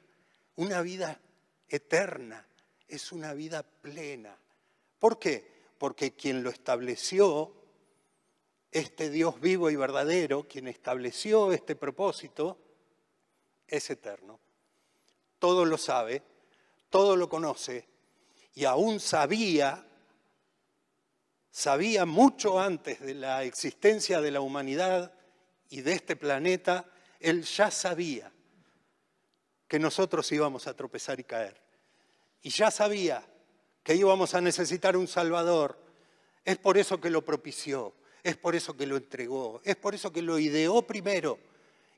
una 0.55 0.81
vida 0.81 1.19
eterna, 1.67 2.46
es 2.88 3.12
una 3.12 3.34
vida 3.34 3.63
plena. 3.63 4.38
¿Por 4.98 5.19
qué? 5.19 5.63
Porque 5.77 6.13
quien 6.13 6.43
lo 6.43 6.50
estableció, 6.50 7.53
este 8.72 9.10
Dios 9.10 9.39
vivo 9.39 9.69
y 9.69 9.75
verdadero, 9.75 10.47
quien 10.47 10.67
estableció 10.67 11.52
este 11.52 11.75
propósito, 11.75 12.58
es 13.67 13.89
eterno. 13.89 14.39
Todo 15.39 15.65
lo 15.65 15.78
sabe, 15.78 16.21
todo 16.89 17.15
lo 17.15 17.30
conoce 17.30 17.88
y 18.54 18.65
aún 18.65 18.99
sabía 18.99 19.86
sabía 21.52 22.06
mucho 22.06 22.60
antes 22.60 22.99
de 23.02 23.15
la 23.15 23.43
existencia 23.43 24.21
de 24.21 24.32
la 24.32 24.41
humanidad 24.41 25.13
y 25.69 25.82
de 25.82 25.93
este 25.93 26.15
planeta, 26.15 26.86
él 27.19 27.43
ya 27.43 27.69
sabía 27.69 28.32
que 29.67 29.79
nosotros 29.79 30.32
íbamos 30.32 30.67
a 30.67 30.75
tropezar 30.75 31.19
y 31.19 31.23
caer. 31.23 31.62
Y 32.41 32.49
ya 32.49 32.71
sabía 32.71 33.23
que 33.84 33.95
íbamos 33.95 34.34
a 34.34 34.41
necesitar 34.41 34.97
un 34.97 35.08
Salvador. 35.08 35.77
Es 36.45 36.58
por 36.58 36.77
eso 36.77 36.99
que 36.99 37.10
lo 37.10 37.23
propició, 37.23 37.93
es 38.23 38.38
por 38.38 38.55
eso 38.55 38.75
que 38.75 38.88
lo 38.88 38.97
entregó, 38.97 39.62
es 39.63 39.75
por 39.75 39.93
eso 39.93 40.12
que 40.12 40.21
lo 40.21 40.39
ideó 40.39 40.82
primero 40.82 41.38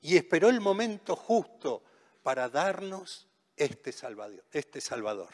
y 0.01 0.17
esperó 0.17 0.49
el 0.49 0.59
momento 0.59 1.15
justo 1.15 1.83
para 2.23 2.49
darnos 2.49 3.27
este 3.55 3.91
Salvador. 3.91 4.43
Este 4.51 4.81
Salvador. 4.81 5.33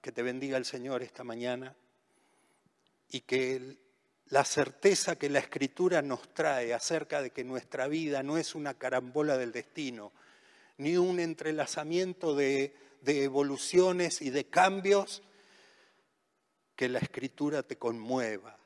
Que 0.00 0.12
te 0.12 0.22
bendiga 0.22 0.56
el 0.56 0.64
Señor 0.64 1.02
esta 1.02 1.24
mañana 1.24 1.76
y 3.08 3.20
que 3.22 3.76
la 4.30 4.44
certeza 4.44 5.16
que 5.16 5.30
la 5.30 5.38
Escritura 5.38 6.02
nos 6.02 6.34
trae 6.34 6.74
acerca 6.74 7.22
de 7.22 7.30
que 7.30 7.44
nuestra 7.44 7.88
vida 7.88 8.22
no 8.22 8.36
es 8.36 8.54
una 8.54 8.74
carambola 8.74 9.38
del 9.38 9.52
destino, 9.52 10.12
ni 10.76 10.96
un 10.96 11.18
entrelazamiento 11.18 12.34
de, 12.34 12.74
evoluciones 13.04 14.20
y 14.20 14.30
de 14.30 14.44
cambios, 14.44 15.22
que 16.76 16.88
la 16.88 16.98
Escritura 16.98 17.62
te 17.62 17.76
conmueva, 17.76 18.56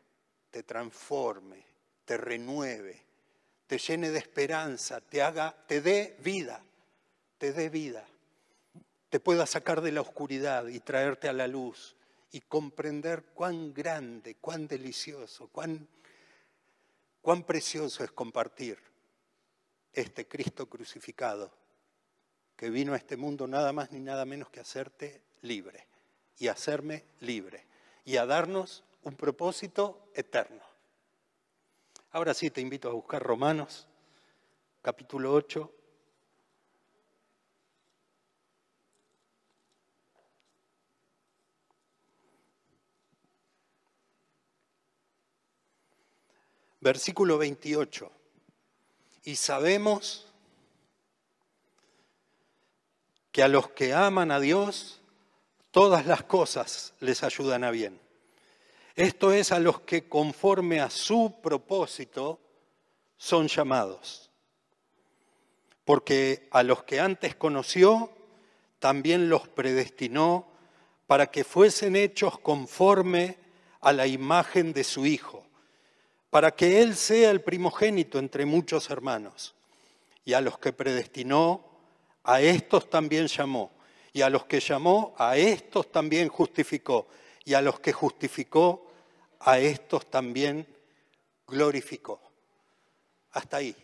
te 0.51 0.65
transforme, 0.65 1.65
te 2.05 2.17
renueve, 2.17 3.01
te 3.67 3.79
llene 3.79 4.11
de 4.11 4.19
esperanza, 4.19 5.01
te 5.01 5.23
haga, 5.23 5.57
te 5.67 5.81
dé 5.81 6.17
vida, 6.23 6.63
te 7.39 7.53
dé 7.53 7.69
vida, 7.71 8.07
te 9.09 9.21
pueda 9.21 9.47
sacar 9.47 9.81
de 9.81 9.93
la 9.93 10.01
oscuridad 10.01 10.67
y 10.67 10.81
traerte 10.81 11.29
a 11.29 11.33
la 11.33 11.47
luz 11.47 11.97
y 12.33 12.41
comprender 12.41 13.25
cuán 13.35 13.73
grande, 13.73 14.37
cuán 14.37 14.67
delicioso, 14.67 15.49
cuán, 15.49 15.87
cuán 17.21 17.45
precioso 17.45 18.03
es 18.03 18.11
compartir 18.11 18.79
este 19.93 20.27
Cristo 20.27 20.67
crucificado 20.69 21.53
que 22.57 22.71
vino 22.71 22.95
a 22.95 22.97
este 22.97 23.17
mundo 23.17 23.47
nada 23.47 23.73
más 23.73 23.93
ni 23.93 24.01
nada 24.01 24.25
menos 24.25 24.49
que 24.49 24.61
hacerte 24.61 25.23
libre 25.43 25.87
y 26.39 26.49
hacerme 26.49 27.05
libre 27.21 27.67
y 28.05 28.17
a 28.17 28.25
darnos 28.25 28.83
un 29.03 29.15
propósito 29.15 30.09
eterno. 30.15 30.63
Ahora 32.13 32.35
sí 32.35 32.51
te 32.51 32.61
invito 32.61 32.89
a 32.89 32.93
buscar 32.93 33.23
Romanos 33.23 33.87
capítulo 34.81 35.33
8, 35.35 35.71
versículo 46.83 47.39
28. 47.39 48.11
Y 49.25 49.37
sabemos 49.37 50.27
que 53.31 53.43
a 53.43 53.49
los 53.49 53.71
que 53.71 53.95
aman 53.95 54.31
a 54.31 54.41
Dios, 54.41 55.01
todas 55.71 56.07
las 56.07 56.25
cosas 56.25 56.93
les 57.01 57.23
ayudan 57.23 57.65
a 57.65 57.71
bien. 57.71 57.99
Esto 58.95 59.33
es 59.33 59.53
a 59.53 59.61
los 59.61 59.81
que 59.81 60.07
conforme 60.09 60.81
a 60.81 60.91
su 60.91 61.37
propósito 61.41 62.41
son 63.17 63.49
llamados. 63.49 64.31
Porque 65.85 66.49
a 66.51 66.63
los 66.63 66.83
que 66.83 67.01
antes 67.01 67.35
conoció, 67.37 68.11
también 68.81 69.31
los 69.31 69.49
predestinó 69.49 70.49
para 71.07 71.29
que 71.29 71.45
fuesen 71.45 71.95
hechos 71.95 72.39
conforme 72.41 73.39
a 73.81 73.93
la 73.93 74.07
imagen 74.07 74.73
de 74.73 74.85
su 74.85 75.07
Hijo 75.07 75.47
para 76.33 76.51
que 76.51 76.81
Él 76.81 76.97
sea 76.97 77.31
el 77.31 77.43
primogénito 77.43 78.19
entre 78.19 78.47
muchos 78.47 78.89
hermanos. 78.89 79.55
Y 80.25 80.33
a 80.33 80.41
los 80.41 80.57
que 80.57 80.73
predestinó, 80.73 81.63
a 82.25 82.41
estos 82.41 82.89
también 82.89 83.27
llamó. 83.27 83.71
Y 84.15 84.23
a 84.23 84.31
los 84.31 84.47
que 84.47 84.59
llamó, 84.59 85.15
a 85.19 85.37
estos 85.37 85.93
también 85.93 86.31
justificó. 86.31 87.07
Y 87.45 87.53
a 87.53 87.61
los 87.61 87.81
que 87.81 87.93
justificó, 87.93 88.91
a 89.41 89.59
estos 89.59 90.11
también 90.11 90.67
glorificó. 91.47 92.19
Hasta 93.33 93.59
ahí. 93.59 93.77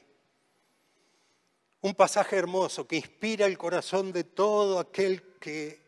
Un 1.83 1.95
pasaje 1.95 2.37
hermoso 2.37 2.87
que 2.87 2.97
inspira 2.97 3.45
el 3.45 3.59
corazón 3.59 4.11
de 4.11 4.25
todo 4.25 4.79
aquel 4.79 5.23
que 5.39 5.83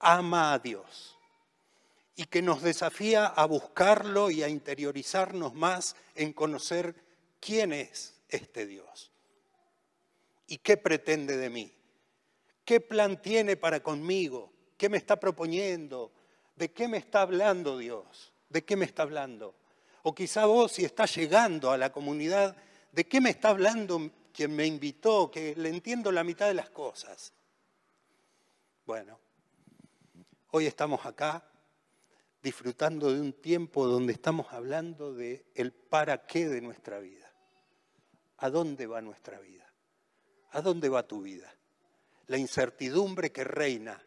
ama 0.00 0.52
a 0.52 0.58
Dios 0.58 1.17
y 2.18 2.24
que 2.24 2.42
nos 2.42 2.62
desafía 2.62 3.26
a 3.26 3.46
buscarlo 3.46 4.28
y 4.28 4.42
a 4.42 4.48
interiorizarnos 4.48 5.54
más 5.54 5.94
en 6.16 6.32
conocer 6.32 6.96
quién 7.38 7.72
es 7.72 8.20
este 8.28 8.66
Dios 8.66 9.12
y 10.48 10.58
qué 10.58 10.76
pretende 10.76 11.36
de 11.36 11.48
mí, 11.48 11.72
qué 12.64 12.80
plan 12.80 13.22
tiene 13.22 13.56
para 13.56 13.84
conmigo, 13.84 14.52
qué 14.76 14.88
me 14.88 14.96
está 14.96 15.20
proponiendo, 15.20 16.10
de 16.56 16.72
qué 16.72 16.88
me 16.88 16.98
está 16.98 17.22
hablando 17.22 17.78
Dios, 17.78 18.32
de 18.48 18.64
qué 18.64 18.74
me 18.74 18.84
está 18.84 19.04
hablando. 19.04 19.54
O 20.02 20.12
quizá 20.12 20.46
vos 20.46 20.72
si 20.72 20.84
estás 20.84 21.14
llegando 21.14 21.70
a 21.70 21.78
la 21.78 21.92
comunidad 21.92 22.56
¿de 22.90 23.06
qué 23.06 23.20
me 23.20 23.30
está 23.30 23.50
hablando 23.50 24.10
quien 24.32 24.56
me 24.56 24.66
invitó? 24.66 25.30
Que 25.30 25.54
le 25.54 25.68
entiendo 25.68 26.10
la 26.10 26.24
mitad 26.24 26.48
de 26.48 26.54
las 26.54 26.70
cosas. 26.70 27.32
Bueno, 28.84 29.20
hoy 30.50 30.66
estamos 30.66 31.06
acá 31.06 31.44
disfrutando 32.42 33.12
de 33.12 33.20
un 33.20 33.32
tiempo 33.32 33.86
donde 33.86 34.12
estamos 34.12 34.52
hablando 34.52 35.12
de 35.12 35.46
el 35.54 35.72
para 35.72 36.26
qué 36.26 36.48
de 36.48 36.60
nuestra 36.60 36.98
vida. 36.98 37.32
¿A 38.38 38.50
dónde 38.50 38.86
va 38.86 39.00
nuestra 39.00 39.40
vida? 39.40 39.66
¿A 40.50 40.62
dónde 40.62 40.88
va 40.88 41.06
tu 41.06 41.22
vida? 41.22 41.52
La 42.26 42.38
incertidumbre 42.38 43.32
que 43.32 43.44
reina 43.44 44.00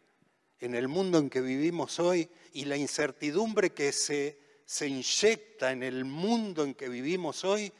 en 0.60 0.74
el 0.74 0.88
mundo 0.88 1.18
en 1.18 1.28
que 1.28 1.40
vivimos 1.40 1.98
hoy 1.98 2.30
y 2.52 2.64
la 2.64 2.76
incertidumbre 2.76 3.70
que 3.70 3.92
se, 3.92 4.38
se 4.64 4.86
inyecta 4.86 5.72
en 5.72 5.82
el 5.82 6.04
mundo 6.04 6.64
en 6.64 6.74
que 6.74 6.88
vivimos 6.88 7.44
hoy 7.44 7.72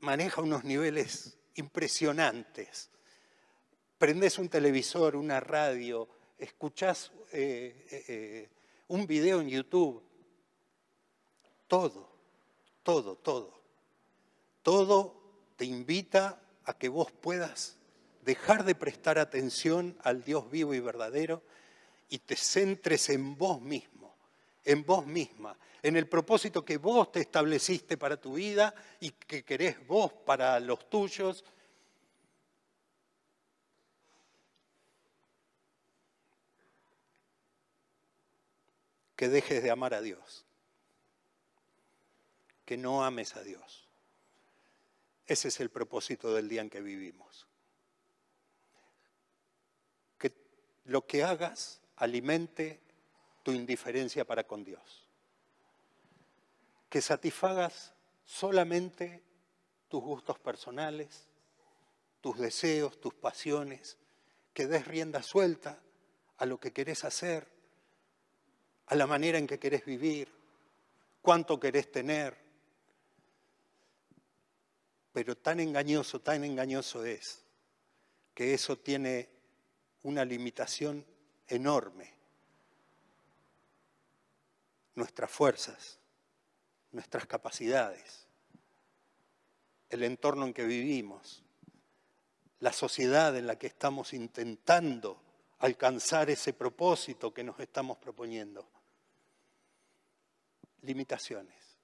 maneja 0.00 0.42
unos 0.42 0.64
niveles 0.64 1.38
impresionantes. 1.54 2.90
Prendes 3.98 4.38
un 4.38 4.48
televisor, 4.48 5.16
una 5.16 5.40
radio, 5.40 6.08
escuchás 6.38 7.12
eh, 7.32 7.86
eh, 7.90 8.04
eh, 8.08 8.48
un 8.88 9.06
video 9.06 9.40
en 9.40 9.48
YouTube, 9.48 10.02
todo, 11.66 12.08
todo, 12.82 13.16
todo, 13.16 13.52
todo 14.62 15.14
te 15.56 15.64
invita 15.64 16.40
a 16.64 16.76
que 16.76 16.88
vos 16.88 17.10
puedas 17.10 17.76
dejar 18.22 18.64
de 18.64 18.74
prestar 18.74 19.18
atención 19.18 19.96
al 20.02 20.22
Dios 20.24 20.50
vivo 20.50 20.74
y 20.74 20.80
verdadero 20.80 21.42
y 22.08 22.18
te 22.18 22.36
centres 22.36 23.08
en 23.10 23.36
vos 23.36 23.60
mismo, 23.60 24.14
en 24.64 24.84
vos 24.84 25.06
misma, 25.06 25.56
en 25.82 25.96
el 25.96 26.08
propósito 26.08 26.64
que 26.64 26.78
vos 26.78 27.12
te 27.12 27.20
estableciste 27.20 27.96
para 27.96 28.20
tu 28.20 28.34
vida 28.34 28.74
y 29.00 29.10
que 29.10 29.44
querés 29.44 29.84
vos 29.86 30.12
para 30.12 30.58
los 30.60 30.88
tuyos 30.90 31.44
que 39.16 39.28
dejes 39.28 39.62
de 39.62 39.70
amar 39.70 39.94
a 39.94 40.02
Dios, 40.02 40.44
que 42.64 42.76
no 42.76 43.02
ames 43.02 43.34
a 43.34 43.42
Dios. 43.42 43.88
Ese 45.26 45.48
es 45.48 45.58
el 45.60 45.70
propósito 45.70 46.34
del 46.34 46.48
día 46.48 46.60
en 46.60 46.70
que 46.70 46.82
vivimos. 46.82 47.48
Que 50.18 50.32
lo 50.84 51.06
que 51.06 51.24
hagas 51.24 51.80
alimente 51.96 52.80
tu 53.42 53.52
indiferencia 53.52 54.24
para 54.24 54.46
con 54.46 54.64
Dios. 54.64 55.08
Que 56.90 57.00
satisfagas 57.00 57.94
solamente 58.24 59.22
tus 59.88 60.02
gustos 60.02 60.38
personales, 60.38 61.28
tus 62.20 62.38
deseos, 62.38 63.00
tus 63.00 63.14
pasiones, 63.14 63.96
que 64.52 64.66
des 64.66 64.86
rienda 64.86 65.22
suelta 65.22 65.80
a 66.38 66.46
lo 66.46 66.58
que 66.58 66.72
querés 66.72 67.04
hacer, 67.04 67.55
a 68.86 68.94
la 68.94 69.06
manera 69.06 69.38
en 69.38 69.46
que 69.46 69.58
querés 69.58 69.84
vivir, 69.84 70.32
cuánto 71.20 71.58
querés 71.58 71.90
tener. 71.90 72.36
Pero 75.12 75.36
tan 75.36 75.60
engañoso, 75.60 76.20
tan 76.20 76.44
engañoso 76.44 77.04
es 77.04 77.42
que 78.34 78.54
eso 78.54 78.78
tiene 78.78 79.28
una 80.02 80.24
limitación 80.24 81.04
enorme. 81.48 82.14
Nuestras 84.94 85.30
fuerzas, 85.30 85.98
nuestras 86.92 87.26
capacidades, 87.26 88.26
el 89.90 90.04
entorno 90.04 90.46
en 90.46 90.54
que 90.54 90.64
vivimos, 90.64 91.42
la 92.60 92.72
sociedad 92.72 93.36
en 93.36 93.46
la 93.46 93.58
que 93.58 93.66
estamos 93.66 94.12
intentando 94.12 95.20
alcanzar 95.58 96.30
ese 96.30 96.52
propósito 96.52 97.34
que 97.34 97.42
nos 97.44 97.58
estamos 97.60 97.98
proponiendo 97.98 98.66
limitaciones. 100.86 101.78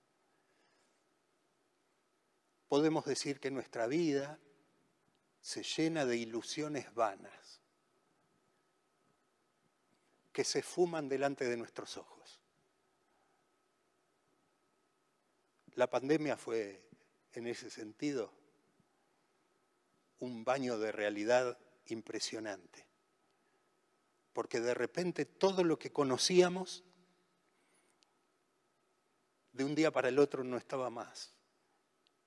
Podemos 2.69 3.05
decir 3.05 3.39
que 3.41 3.51
nuestra 3.51 3.87
vida 3.87 4.39
se 5.41 5.63
llena 5.63 6.07
de 6.07 6.17
ilusiones 6.17 6.95
vanas 6.95 7.61
que 10.33 10.45
se 10.45 10.63
fuman 10.63 11.09
delante 11.09 11.45
de 11.45 11.57
nuestros 11.57 11.99
ojos. 11.99 12.41
La 15.75 15.91
pandemia 15.91 16.37
fue, 16.37 16.89
en 17.33 17.47
ese 17.47 17.71
sentido, 17.71 18.33
un 20.19 20.45
baño 20.45 20.79
de 20.79 20.93
realidad 20.93 21.59
impresionante, 21.87 22.87
porque 24.33 24.61
de 24.61 24.75
repente 24.75 25.25
todo 25.25 25.65
lo 25.65 25.79
que 25.79 25.93
conocíamos 25.93 26.85
de 29.53 29.65
un 29.65 29.75
día 29.75 29.91
para 29.91 30.09
el 30.09 30.19
otro 30.19 30.43
no 30.43 30.57
estaba 30.57 30.91
más. 30.91 31.31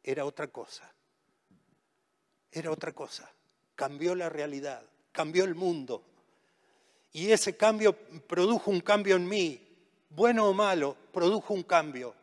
Era 0.04 0.26
otra 0.26 0.48
cosa. 0.48 0.92
Era 2.52 2.72
otra 2.72 2.94
cosa. 2.94 3.30
Cambió 3.76 4.16
la 4.16 4.30
realidad, 4.30 4.84
cambió 5.12 5.44
el 5.44 5.56
mundo. 5.56 6.04
Y 7.12 7.32
ese 7.32 7.58
cambio 7.58 7.94
produjo 8.28 8.72
un 8.72 8.82
cambio 8.82 9.16
en 9.16 9.28
mí, 9.28 9.62
bueno 10.10 10.48
o 10.48 10.54
malo, 10.54 10.96
produjo 11.12 11.54
un 11.54 11.64
cambio. 11.64 12.14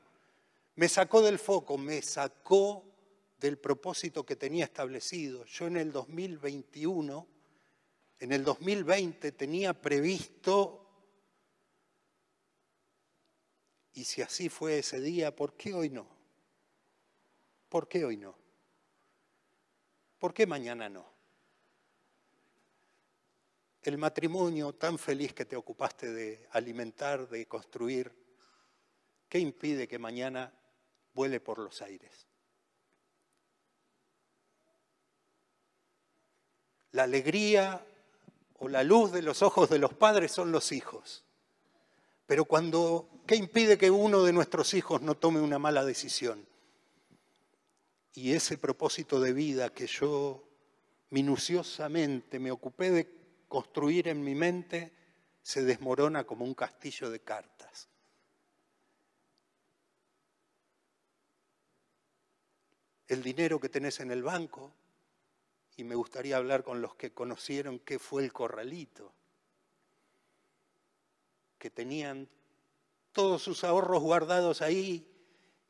Me 0.77 0.89
sacó 0.89 1.21
del 1.23 1.39
foco, 1.39 1.77
me 1.77 2.01
sacó 2.03 2.85
del 3.39 3.59
propósito 3.59 4.25
que 4.25 4.37
tenía 4.37 4.65
establecido. 4.65 5.45
Yo 5.47 5.67
en 5.67 5.77
el 5.77 5.93
2021, 5.93 7.27
en 8.21 8.33
el 8.33 8.45
2020 8.45 9.33
tenía 9.33 9.75
previsto 9.75 10.82
Y 13.95 14.05
si 14.05 14.23
así 14.23 14.49
fue 14.49 14.79
ese 14.79 15.01
día, 15.01 15.35
¿por 15.35 15.55
qué 15.55 15.75
hoy 15.75 15.91
no? 15.91 16.07
¿Por 17.69 17.89
qué 17.89 18.05
hoy 18.05 18.17
no? 18.17 18.35
¿Por 20.19 20.33
qué 20.33 20.47
mañana 20.47 20.89
no? 20.89 21.13
El 23.83 23.99
matrimonio 23.99 24.73
tan 24.75 24.99
feliz 24.99 25.35
que 25.35 25.45
te 25.45 25.57
ocupaste 25.57 26.13
de 26.13 26.47
alimentar, 26.53 27.29
de 27.29 27.47
construir, 27.47 28.13
¿qué 29.29 29.39
impide 29.41 29.89
que 29.89 29.99
mañana 29.99 30.53
vuele 31.15 31.41
por 31.41 31.59
los 31.59 31.83
aires? 31.83 32.27
La 36.93 37.05
alegría 37.05 37.85
o 38.59 38.69
la 38.69 38.85
luz 38.85 39.11
de 39.11 39.23
los 39.23 39.43
ojos 39.43 39.69
de 39.71 39.79
los 39.79 39.93
padres 39.95 40.31
son 40.31 40.53
los 40.53 40.71
hijos. 40.71 41.25
Pero 42.27 42.45
cuando, 42.45 43.09
¿qué 43.27 43.37
impide 43.37 43.79
que 43.79 43.91
uno 43.91 44.23
de 44.23 44.33
nuestros 44.33 44.75
hijos 44.75 45.03
no 45.03 45.15
tome 45.15 45.41
una 45.41 45.59
mala 45.59 45.85
decisión? 45.85 46.47
Y 48.15 48.33
ese 48.33 48.59
propósito 48.59 49.21
de 49.21 49.33
vida 49.33 49.71
que 49.71 49.87
yo 49.87 50.45
minuciosamente 51.11 52.39
me 52.39 52.51
ocupé 52.51 52.91
de 52.91 53.09
construir 53.49 54.09
en 54.09 54.23
mi 54.23 54.35
mente 54.35 54.93
se 55.43 55.63
desmorona 55.63 56.25
como 56.25 56.45
un 56.45 56.55
castillo 56.55 57.11
de 57.11 57.21
cartas. 57.21 57.89
El 63.09 63.23
dinero 63.23 63.61
que 63.61 63.69
tenés 63.69 64.01
en 64.01 64.11
el 64.11 64.23
banco, 64.23 64.73
y 65.77 65.85
me 65.85 65.95
gustaría 65.95 66.37
hablar 66.37 66.63
con 66.63 66.81
los 66.81 66.95
que 66.95 67.13
conocieron 67.13 67.79
qué 67.81 67.99
fue 67.99 68.25
el 68.25 68.33
corralito 68.33 69.13
que 71.59 71.71
tenían 71.71 72.29
todos 73.13 73.43
sus 73.43 73.65
ahorros 73.65 74.03
guardados 74.03 74.63
ahí 74.63 75.07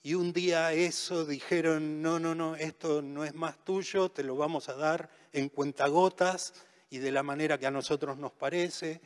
y 0.03 0.15
un 0.15 0.33
día 0.33 0.73
eso 0.73 1.25
dijeron, 1.25 2.03
no, 2.03 2.19
no, 2.19 2.35
no, 2.35 2.57
esto 2.57 3.03
no 3.03 3.25
es 3.25 3.35
más 3.35 3.65
tuyo, 3.65 4.11
te 4.11 4.25
lo 4.25 4.35
vamos 4.35 4.69
a 4.69 4.75
dar 4.75 5.09
en 5.33 5.49
cuentagotas 5.49 6.55
y 6.91 6.99
de 6.99 7.13
la 7.13 7.23
manera 7.23 7.57
que 7.57 7.67
a 7.67 7.71
nosotros 7.71 8.19
nos 8.19 8.33
parece. 8.33 9.01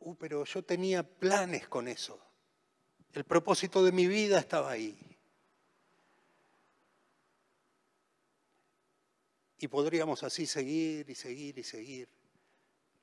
Uh, 0.00 0.16
pero 0.16 0.44
yo 0.44 0.62
tenía 0.64 1.04
planes 1.04 1.68
con 1.68 1.86
eso. 1.86 2.18
El 3.12 3.24
propósito 3.24 3.84
de 3.84 3.92
mi 3.92 4.06
vida 4.08 4.40
estaba 4.40 4.72
ahí. 4.72 4.98
Y 9.58 9.68
podríamos 9.68 10.22
así 10.22 10.46
seguir 10.46 11.08
y 11.08 11.14
seguir 11.14 11.58
y 11.58 11.62
seguir 11.62 12.08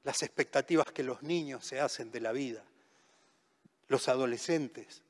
las 0.04 0.22
expectativas 0.22 0.92
que 0.92 1.02
los 1.02 1.24
niños 1.24 1.66
se 1.66 1.80
hacen 1.80 2.12
de 2.12 2.20
la 2.20 2.34
vida, 2.34 2.64
los 3.94 4.10
adolescentes, 4.10 5.04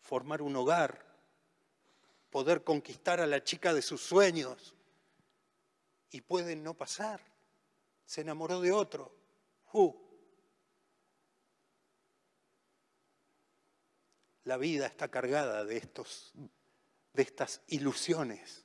formar 0.00 0.40
un 0.40 0.56
hogar, 0.56 1.04
poder 2.30 2.64
conquistar 2.64 3.20
a 3.20 3.26
la 3.26 3.44
chica 3.44 3.74
de 3.74 3.82
sus 3.82 4.00
sueños 4.00 4.74
y 6.10 6.22
pueden 6.22 6.64
no 6.64 6.72
pasar. 6.72 7.20
Se 8.06 8.22
enamoró 8.22 8.62
de 8.62 8.72
otro. 8.72 9.14
Uh. 9.74 9.94
La 14.44 14.56
vida 14.56 14.86
está 14.86 15.08
cargada 15.08 15.62
de 15.66 15.76
estos 15.76 16.32
de 17.12 17.22
estas 17.22 17.60
ilusiones. 17.66 18.64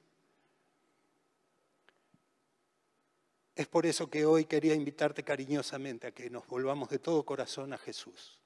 Es 3.55 3.67
por 3.67 3.85
eso 3.85 4.09
que 4.09 4.25
hoy 4.25 4.45
quería 4.45 4.73
invitarte 4.73 5.21
cariñosamente 5.21 6.07
a 6.07 6.13
que 6.13 6.29
nos 6.29 6.47
volvamos 6.47 6.87
de 6.87 6.99
todo 6.99 7.25
corazón 7.25 7.73
a 7.73 7.77
Jesús. 7.77 8.39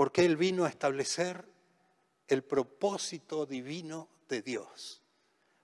Porque 0.00 0.24
Él 0.24 0.38
vino 0.38 0.64
a 0.64 0.70
establecer 0.70 1.44
el 2.26 2.42
propósito 2.42 3.44
divino 3.44 4.08
de 4.30 4.40
Dios, 4.40 5.02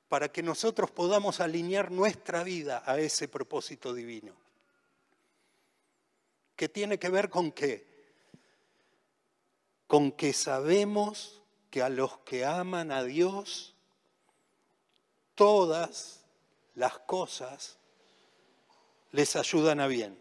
para 0.08 0.30
que 0.30 0.42
nosotros 0.42 0.90
podamos 0.90 1.40
alinear 1.40 1.90
nuestra 1.90 2.44
vida 2.44 2.82
a 2.84 2.98
ese 2.98 3.28
propósito 3.28 3.94
divino. 3.94 4.34
¿Qué 6.54 6.68
tiene 6.68 6.98
que 6.98 7.08
ver 7.08 7.30
con 7.30 7.50
qué? 7.50 7.86
Con 9.86 10.12
que 10.12 10.34
sabemos 10.34 11.40
que 11.70 11.80
a 11.80 11.88
los 11.88 12.18
que 12.18 12.44
aman 12.44 12.92
a 12.92 13.04
Dios, 13.04 13.74
todas 15.34 16.26
las 16.74 16.98
cosas 16.98 17.78
les 19.12 19.34
ayudan 19.34 19.80
a 19.80 19.86
bien. 19.86 20.20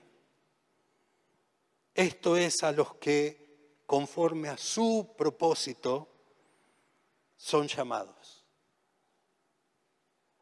Esto 1.94 2.38
es 2.38 2.64
a 2.64 2.72
los 2.72 2.96
que, 2.96 3.45
conforme 3.86 4.50
a 4.50 4.58
su 4.58 5.14
propósito, 5.18 6.08
son 7.36 7.68
llamados. 7.68 8.46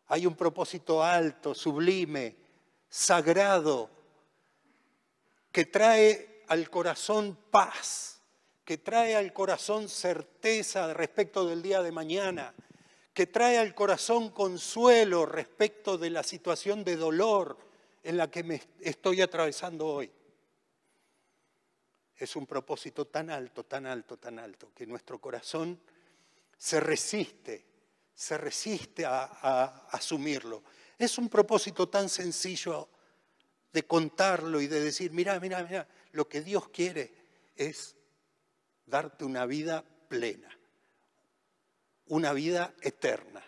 Hay 0.07 0.25
un 0.25 0.35
propósito 0.35 1.03
alto, 1.03 1.53
sublime, 1.55 2.35
sagrado, 2.87 3.89
que 5.51 5.65
trae 5.65 6.43
al 6.47 6.69
corazón 6.69 7.37
paz, 7.49 8.21
que 8.63 8.77
trae 8.77 9.15
al 9.15 9.33
corazón 9.33 9.89
certeza 9.89 10.93
respecto 10.93 11.45
del 11.45 11.61
día 11.61 11.81
de 11.81 11.91
mañana, 11.91 12.53
que 13.13 13.27
trae 13.27 13.57
al 13.57 13.75
corazón 13.75 14.29
consuelo 14.29 15.25
respecto 15.25 15.97
de 15.97 16.09
la 16.09 16.23
situación 16.23 16.83
de 16.83 16.95
dolor 16.95 17.57
en 18.03 18.17
la 18.17 18.29
que 18.29 18.43
me 18.43 18.61
estoy 18.81 19.21
atravesando 19.21 19.87
hoy. 19.87 20.11
Es 22.17 22.35
un 22.35 22.45
propósito 22.45 23.05
tan 23.07 23.29
alto, 23.29 23.65
tan 23.65 23.85
alto, 23.85 24.17
tan 24.17 24.39
alto, 24.39 24.71
que 24.73 24.85
nuestro 24.85 25.19
corazón 25.19 25.79
se 26.57 26.79
resiste, 26.79 27.65
se 28.13 28.37
resiste 28.37 29.05
a, 29.05 29.87
asumirlo. 29.91 30.63
Es 30.97 31.17
un 31.17 31.27
propósito 31.27 31.89
tan 31.89 32.07
sencillo 32.07 32.87
de 33.71 33.83
contarlo 33.83 34.61
y 34.61 34.67
de 34.67 34.79
decir, 34.79 35.11
mira, 35.11 35.39
mira, 35.39 35.63
mira, 35.63 35.87
lo 36.11 36.29
que 36.29 36.41
Dios 36.41 36.69
quiere 36.69 37.11
es 37.55 37.95
darte 38.85 39.25
una 39.25 39.45
vida 39.45 39.83
plena, 40.07 40.49
una 42.07 42.33
vida 42.33 42.73
eterna. 42.81 43.43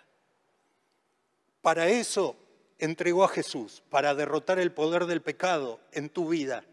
Para 1.62 1.88
eso 1.88 2.36
entregó 2.80 3.23
a 3.23 3.30
Jesús, 3.30 3.84
para 3.89 4.15
derrotar 4.15 4.60
el 4.60 4.71
poder 4.71 5.06
del 5.06 5.21
pecado 5.21 5.80
en 5.91 6.10
tu 6.10 6.30
vida, 6.30 6.65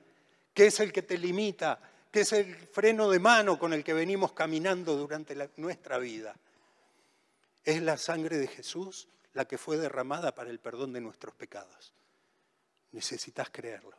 que 0.55 0.67
es 0.67 0.81
el 0.81 0.93
que 0.93 1.03
te 1.03 1.19
limita, 1.19 1.81
que 2.11 2.21
es 2.21 2.33
el 2.33 2.55
freno 2.55 3.09
de 3.11 3.19
mano 3.19 3.59
con 3.59 3.73
el 3.73 3.83
que 3.83 3.95
venimos 3.95 4.33
caminando 4.33 4.97
durante 4.97 5.35
nuestra 5.57 5.99
vida. 5.99 6.37
Es 7.65 7.81
la 7.83 7.97
sangre 7.97 8.39
de 8.39 8.49
Jesús 8.49 9.09
la 9.35 9.47
que 9.47 9.59
fue 9.59 9.79
derramada 9.79 10.35
para 10.35 10.51
el 10.51 10.59
perdón 10.59 10.93
de 10.93 11.01
nuestros 11.01 11.35
pecados. 11.35 11.95
Necesitas 12.93 13.49
creerlo. 13.51 13.97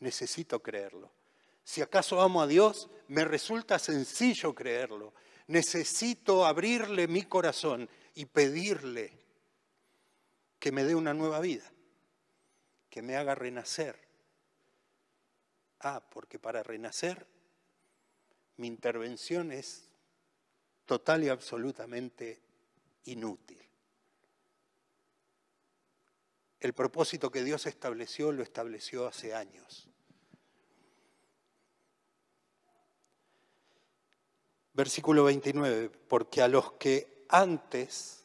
Necesito 0.00 0.62
creerlo. 0.62 1.10
Si 1.64 1.80
acaso 1.80 2.20
amo 2.20 2.42
a 2.42 2.46
Dios, 2.46 2.88
me 3.08 3.24
resulta 3.24 3.78
sencillo 3.78 4.54
creerlo. 4.54 5.12
Necesito 5.48 6.46
abrirle 6.46 7.06
mi 7.08 7.22
corazón 7.24 7.88
y 8.14 8.24
pedirle 8.24 9.12
que 10.58 10.72
me 10.72 10.84
dé 10.84 10.94
una 10.94 11.12
nueva 11.12 11.40
vida, 11.40 11.70
que 12.88 13.02
me 13.02 13.16
haga 13.16 13.34
renacer. 13.34 13.98
Ah, 15.82 16.00
porque 16.10 16.38
para 16.38 16.62
renacer 16.62 17.26
mi 18.56 18.68
intervención 18.68 19.50
es 19.50 19.88
total 20.86 21.24
y 21.24 21.28
absolutamente 21.28 22.40
inútil. 23.04 23.60
El 26.60 26.72
propósito 26.72 27.32
que 27.32 27.42
Dios 27.42 27.66
estableció 27.66 28.30
lo 28.30 28.44
estableció 28.44 29.08
hace 29.08 29.34
años. 29.34 29.88
Versículo 34.72 35.24
29, 35.24 35.90
porque 35.90 36.42
a 36.42 36.48
los 36.48 36.74
que 36.74 37.26
antes 37.28 38.24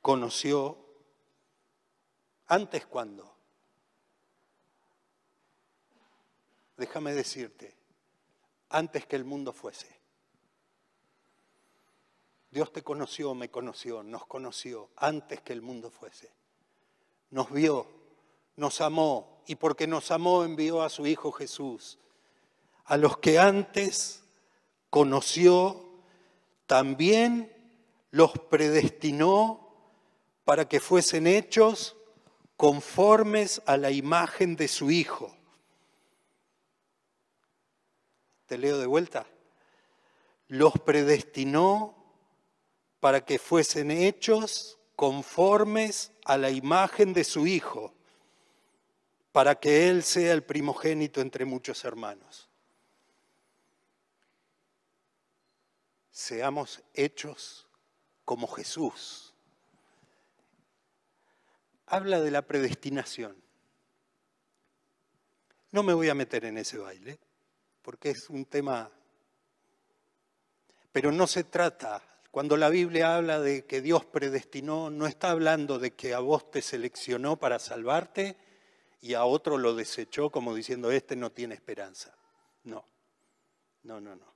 conoció, 0.00 0.78
¿antes 2.46 2.86
cuándo? 2.86 3.33
Déjame 6.76 7.14
decirte, 7.14 7.74
antes 8.70 9.06
que 9.06 9.16
el 9.16 9.24
mundo 9.24 9.52
fuese. 9.52 9.88
Dios 12.50 12.72
te 12.72 12.82
conoció, 12.82 13.34
me 13.34 13.50
conoció, 13.50 14.02
nos 14.02 14.26
conoció 14.26 14.90
antes 14.96 15.40
que 15.40 15.52
el 15.52 15.62
mundo 15.62 15.90
fuese. 15.90 16.30
Nos 17.30 17.50
vio, 17.50 17.86
nos 18.56 18.80
amó 18.80 19.42
y 19.46 19.56
porque 19.56 19.86
nos 19.86 20.10
amó 20.10 20.44
envió 20.44 20.82
a 20.82 20.88
su 20.88 21.06
Hijo 21.06 21.32
Jesús. 21.32 21.98
A 22.84 22.96
los 22.96 23.18
que 23.18 23.38
antes 23.38 24.22
conoció, 24.90 25.84
también 26.66 27.52
los 28.10 28.32
predestinó 28.32 29.74
para 30.44 30.68
que 30.68 30.78
fuesen 30.78 31.26
hechos 31.26 31.96
conformes 32.56 33.62
a 33.66 33.76
la 33.76 33.90
imagen 33.90 34.54
de 34.54 34.68
su 34.68 34.90
Hijo. 34.90 35.34
Te 38.46 38.58
leo 38.58 38.78
de 38.78 38.86
vuelta. 38.86 39.26
Los 40.48 40.74
predestinó 40.80 41.96
para 43.00 43.24
que 43.24 43.38
fuesen 43.38 43.90
hechos 43.90 44.78
conformes 44.96 46.12
a 46.24 46.38
la 46.38 46.50
imagen 46.50 47.12
de 47.12 47.24
su 47.24 47.46
Hijo, 47.46 47.92
para 49.32 49.56
que 49.56 49.88
Él 49.88 50.02
sea 50.02 50.32
el 50.32 50.42
primogénito 50.42 51.20
entre 51.20 51.44
muchos 51.44 51.84
hermanos. 51.84 52.48
seamos 56.14 56.80
hechos 56.94 57.66
como 58.24 58.46
Jesús. 58.46 59.34
Habla 61.86 62.20
de 62.20 62.30
la 62.30 62.42
predestinación. 62.42 63.36
No 65.72 65.82
me 65.82 65.92
voy 65.92 66.08
a 66.08 66.14
meter 66.14 66.44
en 66.44 66.56
ese 66.56 66.78
baile, 66.78 67.18
porque 67.84 68.10
es 68.10 68.30
un 68.30 68.46
tema... 68.46 68.90
Pero 70.90 71.12
no 71.12 71.26
se 71.26 71.44
trata, 71.44 72.02
cuando 72.30 72.56
la 72.56 72.70
Biblia 72.70 73.16
habla 73.16 73.40
de 73.40 73.64
que 73.66 73.82
Dios 73.82 74.04
predestinó, 74.04 74.90
no 74.90 75.06
está 75.06 75.30
hablando 75.30 75.78
de 75.78 75.92
que 75.92 76.14
a 76.14 76.20
vos 76.20 76.50
te 76.50 76.62
seleccionó 76.62 77.36
para 77.36 77.58
salvarte 77.58 78.36
y 79.00 79.14
a 79.14 79.24
otro 79.24 79.58
lo 79.58 79.74
desechó 79.74 80.30
como 80.30 80.54
diciendo, 80.54 80.90
este 80.90 81.14
no 81.14 81.30
tiene 81.30 81.54
esperanza. 81.54 82.16
No, 82.62 82.86
no, 83.82 84.00
no, 84.00 84.16
no. 84.16 84.34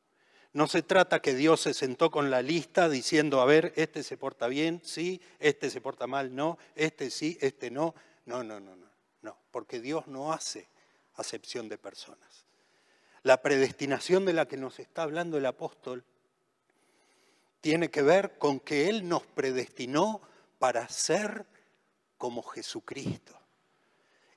No 0.52 0.66
se 0.66 0.82
trata 0.82 1.22
que 1.22 1.34
Dios 1.34 1.60
se 1.60 1.74
sentó 1.74 2.10
con 2.10 2.30
la 2.30 2.42
lista 2.42 2.88
diciendo, 2.88 3.40
a 3.40 3.44
ver, 3.44 3.72
este 3.76 4.02
se 4.02 4.16
porta 4.16 4.48
bien, 4.48 4.80
sí, 4.84 5.22
este 5.38 5.70
se 5.70 5.80
porta 5.80 6.06
mal, 6.06 6.34
no, 6.34 6.58
este 6.74 7.10
sí, 7.10 7.38
este 7.40 7.70
no. 7.70 7.94
No, 8.26 8.42
no, 8.42 8.58
no, 8.58 8.74
no, 8.76 8.90
no, 9.22 9.38
porque 9.50 9.80
Dios 9.80 10.06
no 10.06 10.32
hace 10.32 10.68
acepción 11.14 11.68
de 11.68 11.78
personas. 11.78 12.48
La 13.22 13.42
predestinación 13.42 14.24
de 14.24 14.32
la 14.32 14.46
que 14.46 14.56
nos 14.56 14.78
está 14.78 15.02
hablando 15.02 15.38
el 15.38 15.46
apóstol 15.46 16.04
tiene 17.60 17.90
que 17.90 18.02
ver 18.02 18.38
con 18.38 18.60
que 18.60 18.88
Él 18.88 19.08
nos 19.08 19.26
predestinó 19.26 20.20
para 20.58 20.88
ser 20.88 21.46
como 22.16 22.42
Jesucristo. 22.42 23.38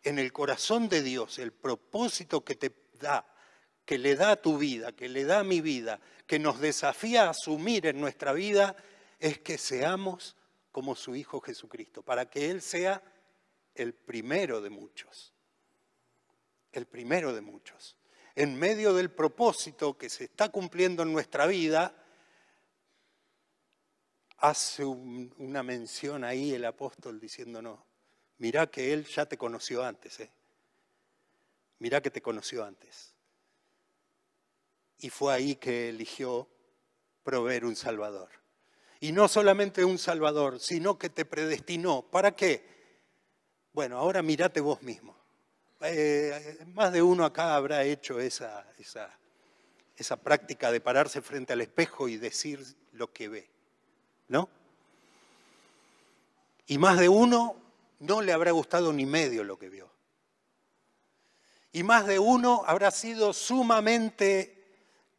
En 0.03 0.17
el 0.17 0.33
corazón 0.33 0.89
de 0.89 1.03
Dios, 1.03 1.37
el 1.39 1.51
propósito 1.51 2.43
que 2.43 2.55
te 2.55 2.73
da 2.99 3.25
que 3.85 3.97
le 3.97 4.15
da 4.15 4.31
a 4.31 4.41
tu 4.41 4.57
vida, 4.57 4.93
que 4.93 5.09
le 5.09 5.25
da 5.25 5.39
a 5.39 5.43
mi 5.43 5.59
vida, 5.59 5.99
que 6.25 6.39
nos 6.39 6.59
desafía 6.59 7.25
a 7.25 7.31
asumir 7.31 7.87
en 7.87 7.99
nuestra 7.99 8.33
vida, 8.33 8.75
es 9.19 9.39
que 9.39 9.57
seamos 9.57 10.35
como 10.71 10.95
su 10.95 11.15
Hijo 11.15 11.41
Jesucristo, 11.41 12.01
para 12.01 12.29
que 12.29 12.49
Él 12.49 12.61
sea 12.61 13.03
el 13.75 13.93
primero 13.93 14.61
de 14.61 14.69
muchos, 14.69 15.33
el 16.71 16.85
primero 16.85 17.33
de 17.33 17.41
muchos. 17.41 17.97
En 18.35 18.57
medio 18.57 18.93
del 18.93 19.11
propósito 19.11 19.97
que 19.97 20.09
se 20.09 20.25
está 20.25 20.49
cumpliendo 20.49 21.03
en 21.03 21.11
nuestra 21.11 21.45
vida, 21.47 21.95
hace 24.37 24.83
una 24.85 25.63
mención 25.63 26.23
ahí 26.23 26.53
el 26.53 26.65
apóstol 26.65 27.19
diciéndonos, 27.19 27.79
mirá 28.37 28.67
que 28.67 28.93
Él 28.93 29.05
ya 29.05 29.25
te 29.25 29.37
conoció 29.37 29.83
antes, 29.83 30.19
¿eh? 30.19 30.31
mirá 31.79 32.01
que 32.01 32.11
te 32.11 32.21
conoció 32.21 32.63
antes 32.63 33.13
y 35.01 35.09
fue 35.09 35.33
ahí 35.33 35.55
que 35.55 35.89
eligió 35.89 36.47
proveer 37.23 37.65
un 37.65 37.75
Salvador. 37.75 38.29
Y 38.99 39.11
no 39.11 39.27
solamente 39.27 39.83
un 39.83 39.97
Salvador, 39.97 40.59
sino 40.59 40.97
que 40.99 41.09
te 41.09 41.25
predestinó. 41.25 42.03
¿Para 42.03 42.35
qué? 42.35 42.63
Bueno, 43.73 43.97
ahora 43.97 44.21
mirate 44.21 44.61
vos 44.61 44.83
mismo. 44.83 45.17
Eh, 45.83 46.59
más 46.73 46.93
de 46.93 47.01
uno 47.01 47.25
acá 47.25 47.55
habrá 47.55 47.83
hecho 47.83 48.19
esa, 48.19 48.65
práctica 50.23 50.71
de 50.71 50.79
pararse 50.79 51.21
frente 51.21 51.53
al 51.53 51.61
espejo 51.61 52.07
y 52.07 52.17
decir 52.17 52.63
lo 52.91 53.11
que 53.11 53.29
ve, 53.29 53.49
¿no? 54.27 54.47
Y 56.67 56.77
más 56.77 56.99
de 56.99 57.09
uno 57.09 57.55
no 57.99 58.21
le 58.21 58.31
habrá 58.31 58.51
gustado 58.51 58.93
ni 58.93 59.07
medio 59.07 59.43
lo 59.43 59.57
que 59.57 59.69
vio. 59.69 59.89
Y 61.71 61.81
más 61.81 62.05
de 62.05 62.19
uno 62.19 62.63
habrá 62.67 62.91
sido 62.91 63.33
sumamente 63.33 64.61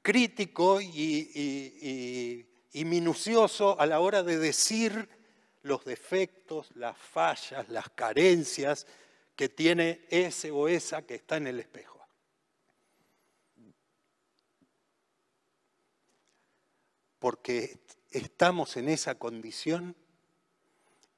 crítico 0.00 0.80
y, 0.80 2.46
minucioso 2.72 3.78
a 3.80 3.86
la 3.86 4.00
hora 4.00 4.22
de 4.22 4.38
decir 4.38 5.08
los 5.62 5.84
defectos, 5.84 6.70
las 6.76 6.96
fallas, 6.96 7.68
las 7.68 7.88
carencias 7.90 8.86
que 9.36 9.48
tiene 9.48 10.06
ese 10.10 10.50
o 10.50 10.68
esa 10.68 11.02
que 11.02 11.14
está 11.14 11.36
en 11.36 11.46
el 11.46 11.60
espejo. 11.60 12.06
Porque 17.18 17.80
estamos 18.10 18.76
en 18.76 18.88
esa 18.88 19.16
condición 19.16 19.96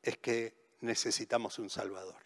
es 0.02 0.18
que 0.18 0.54
necesitamos 0.80 1.58
un 1.58 1.70
Salvador. 1.70 2.22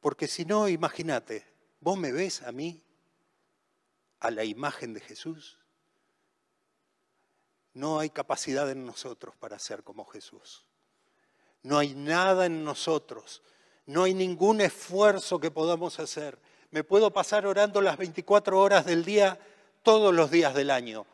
Porque 0.00 0.28
si 0.28 0.44
no, 0.44 0.68
imagínate, 0.68 1.46
vos 1.80 1.98
me 1.98 2.12
ves 2.12 2.42
a 2.42 2.52
mí, 2.52 2.82
a 4.20 4.30
la 4.30 4.44
imagen 4.44 4.94
de 4.94 5.00
Jesús. 5.00 5.58
No 7.74 7.98
hay 7.98 8.10
capacidad 8.10 8.70
en 8.70 8.86
nosotros 8.86 9.34
para 9.36 9.58
ser 9.58 9.82
como 9.82 10.04
Jesús. 10.04 10.64
No 11.62 11.78
hay 11.78 11.94
nada 11.94 12.46
en 12.46 12.64
nosotros. 12.64 13.42
No 13.86 14.04
hay 14.04 14.14
ningún 14.14 14.60
esfuerzo 14.60 15.38
que 15.40 15.50
podamos 15.50 15.98
hacer. 15.98 16.38
Me 16.70 16.84
puedo 16.84 17.12
pasar 17.12 17.46
orando 17.46 17.80
las 17.80 17.96
24 17.96 18.58
horas 18.58 18.86
del 18.86 19.04
día 19.04 19.38
todos 19.82 20.14
los 20.14 20.30
días 20.30 20.54
del 20.54 20.70
año, 20.70 21.06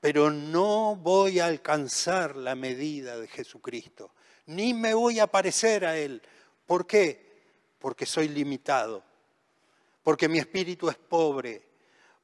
pero 0.00 0.30
no 0.30 0.96
voy 0.96 1.40
a 1.40 1.46
alcanzar 1.46 2.36
la 2.36 2.54
medida 2.54 3.18
de 3.18 3.28
Jesucristo 3.28 4.12
ni 4.46 4.74
me 4.74 4.94
voy 4.94 5.20
a 5.20 5.26
parecer 5.26 5.84
a 5.84 5.96
Él. 5.96 6.22
¿Por 6.66 6.86
qué? 6.86 7.32
Porque 7.78 8.06
soy 8.06 8.28
limitado, 8.28 9.02
porque 10.02 10.28
mi 10.28 10.38
espíritu 10.38 10.88
es 10.88 10.96
pobre, 10.96 11.62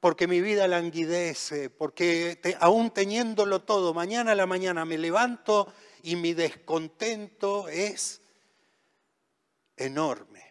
porque 0.00 0.26
mi 0.26 0.40
vida 0.40 0.66
languidece, 0.66 1.70
porque 1.70 2.40
aún 2.61 2.90
teniéndolo 2.90 3.62
todo, 3.62 3.92
mañana 3.92 4.33
a 4.33 4.37
la 4.37 4.46
mañana 4.46 4.85
me 4.85 4.98
levanto 4.98 5.72
y 6.03 6.16
mi 6.16 6.33
descontento 6.33 7.68
es 7.68 8.19
enorme. 9.80 10.44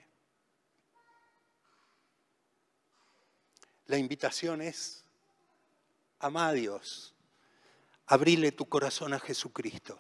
La 3.86 3.98
invitación 3.98 4.62
es, 4.62 5.04
ama 6.20 6.50
a 6.50 6.54
Dios, 6.54 7.14
abrile 8.08 8.52
tu 8.52 8.68
corazón 8.68 9.14
a 9.14 9.20
Jesucristo. 9.20 10.00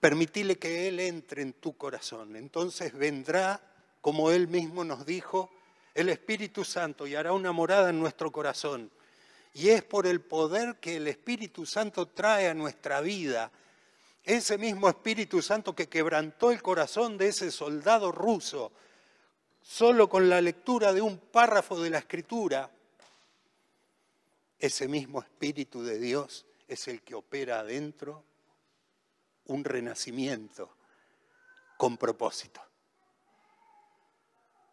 Permitile 0.00 0.58
que 0.58 0.88
Él 0.88 1.00
entre 1.00 1.42
en 1.42 1.52
tu 1.52 1.76
corazón. 1.76 2.36
Entonces 2.36 2.94
vendrá, 2.94 3.60
como 4.00 4.30
Él 4.30 4.48
mismo 4.48 4.84
nos 4.84 5.04
dijo, 5.04 5.50
el 5.94 6.08
Espíritu 6.08 6.64
Santo 6.64 7.06
y 7.06 7.14
hará 7.14 7.32
una 7.32 7.52
morada 7.52 7.90
en 7.90 7.98
nuestro 7.98 8.32
corazón. 8.32 8.90
Y 9.52 9.68
es 9.68 9.82
por 9.82 10.06
el 10.06 10.20
poder 10.20 10.76
que 10.76 10.96
el 10.96 11.08
Espíritu 11.08 11.66
Santo 11.66 12.06
trae 12.06 12.48
a 12.48 12.54
nuestra 12.54 13.00
vida. 13.00 13.50
Ese 14.22 14.58
mismo 14.58 14.88
Espíritu 14.88 15.40
Santo 15.40 15.74
que 15.74 15.88
quebrantó 15.88 16.50
el 16.50 16.62
corazón 16.62 17.16
de 17.16 17.28
ese 17.28 17.50
soldado 17.50 18.12
ruso, 18.12 18.72
solo 19.62 20.08
con 20.08 20.28
la 20.28 20.40
lectura 20.40 20.92
de 20.92 21.00
un 21.00 21.18
párrafo 21.18 21.80
de 21.80 21.90
la 21.90 21.98
Escritura, 21.98 22.70
ese 24.58 24.88
mismo 24.88 25.22
Espíritu 25.22 25.82
de 25.82 25.98
Dios 25.98 26.46
es 26.68 26.86
el 26.88 27.02
que 27.02 27.14
opera 27.14 27.60
adentro 27.60 28.24
un 29.46 29.64
renacimiento 29.64 30.76
con 31.76 31.96
propósito. 31.96 32.62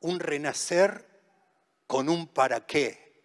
Un 0.01 0.19
renacer 0.19 1.07
con 1.87 2.09
un 2.09 2.27
para 2.27 2.65
qué, 2.65 3.23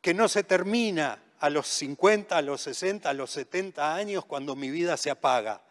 que 0.00 0.12
no 0.12 0.28
se 0.28 0.42
termina 0.42 1.22
a 1.40 1.50
los 1.50 1.66
50, 1.66 2.36
a 2.36 2.42
los 2.42 2.60
60, 2.62 3.08
a 3.08 3.14
los 3.14 3.30
70 3.30 3.94
años 3.94 4.24
cuando 4.24 4.56
mi 4.56 4.70
vida 4.70 4.96
se 4.96 5.10
apaga, 5.10 5.62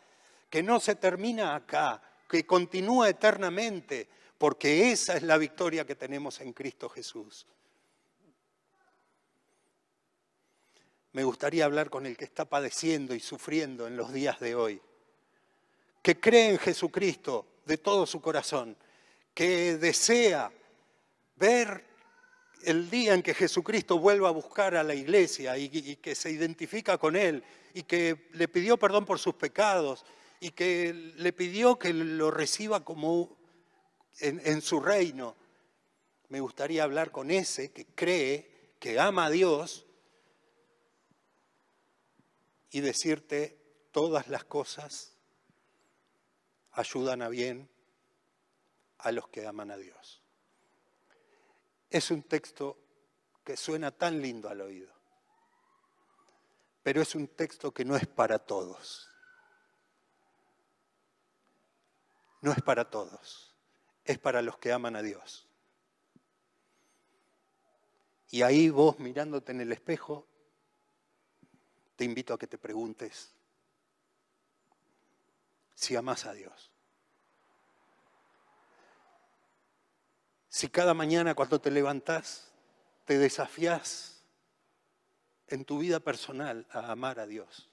que 0.49 0.63
no 0.63 0.79
se 0.79 0.95
termina 0.95 1.55
acá, 1.55 2.01
que 2.29 2.45
continúa 2.45 3.09
eternamente, 3.09 4.07
porque 4.37 4.91
esa 4.91 5.15
es 5.17 5.23
la 5.23 5.37
victoria 5.37 5.85
que 5.85 5.95
tenemos 5.95 6.39
en 6.41 6.53
Cristo 6.53 6.89
Jesús. 6.89 7.47
me 11.17 11.23
gustaría 11.23 11.65
hablar 11.65 11.89
con 11.89 12.05
el 12.05 12.15
que 12.15 12.25
está 12.25 12.45
padeciendo 12.45 13.15
y 13.15 13.19
sufriendo 13.19 13.87
en 13.87 13.97
los 13.97 14.13
días 14.13 14.39
de 14.39 14.53
hoy, 14.53 14.79
que 16.03 16.19
cree 16.19 16.51
en 16.51 16.59
Jesucristo 16.59 17.47
de 17.65 17.79
todo 17.79 18.05
su 18.05 18.21
corazón, 18.21 18.77
que 19.33 19.77
desea 19.77 20.51
ver 21.35 21.86
el 22.63 22.89
día 22.89 23.13
en 23.13 23.23
que 23.23 23.33
Jesucristo 23.33 23.99
vuelva 23.99 24.29
a 24.29 24.31
buscar 24.31 24.75
a 24.75 24.83
la 24.83 24.95
iglesia 24.95 25.57
y, 25.57 25.69
que 25.97 26.15
se 26.15 26.31
identifica 26.31 26.97
con 26.97 27.15
Él 27.15 27.43
y 27.73 27.83
que 27.83 28.29
le 28.33 28.47
pidió 28.47 28.77
perdón 28.77 29.05
por 29.05 29.19
sus 29.19 29.35
pecados 29.35 30.05
y 30.39 30.51
que 30.51 30.93
le 30.93 31.33
pidió 31.33 31.77
que 31.77 31.93
lo 31.93 32.31
reciba 32.31 32.83
como 32.83 33.37
en 34.19 34.61
su 34.61 34.79
reino. 34.79 35.35
Me 36.29 36.39
gustaría 36.39 36.83
hablar 36.83 37.11
con 37.11 37.31
ese 37.31 37.71
que 37.71 37.85
cree, 37.85 38.75
que 38.79 38.99
ama 38.99 39.25
a 39.25 39.29
Dios 39.29 39.85
y 42.71 42.81
decirte 42.81 43.57
todas 43.91 44.27
las 44.27 44.43
cosas 44.43 45.17
ayudan 46.73 47.21
a 47.21 47.29
bien 47.29 47.69
a 48.99 49.11
los 49.11 49.27
que 49.29 49.45
aman 49.45 49.71
a 49.71 49.77
Dios. 49.77 50.16
Es 51.89 52.11
un 52.11 52.23
texto 52.23 52.77
que 53.43 53.55
suena 53.55 53.91
tan 53.91 54.21
lindo 54.21 54.49
al 54.49 54.61
oído, 54.61 54.93
pero 56.83 57.01
es 57.01 57.15
un 57.15 57.27
texto 57.29 57.73
que 57.73 57.85
no 57.85 57.95
es 57.95 58.05
para 58.07 58.39
todos. 58.39 59.09
No 62.41 62.51
es 62.51 62.61
para 62.61 62.89
todos, 62.89 63.55
es 64.03 64.19
para 64.19 64.41
los 64.41 64.57
que 64.57 64.71
aman 64.71 64.95
a 64.95 65.01
Dios. 65.01 65.47
Y 68.29 68.41
ahí 68.41 68.69
vos 68.69 68.99
mirándote 68.99 69.53
en 69.53 69.61
el 69.61 69.71
espejo, 69.71 70.27
te 71.95 72.03
invito 72.03 72.33
a 72.33 72.37
que 72.37 72.47
te 72.47 72.57
preguntes 72.57 73.33
si 75.73 75.95
amas 75.95 76.25
a 76.25 76.33
Dios. 76.33 76.71
Si 80.57 80.69
cada 80.69 80.95
mañana 80.95 81.35
cuando 81.35 81.61
te 81.61 81.69
levantas 81.69 82.51
te 83.05 83.19
desafías 83.19 84.23
en 85.49 85.63
tu 85.65 85.77
vida 85.77 85.99
personal 85.99 86.65
a 86.71 86.91
amar 86.91 87.19
a 87.19 87.27
Dios. 87.27 87.69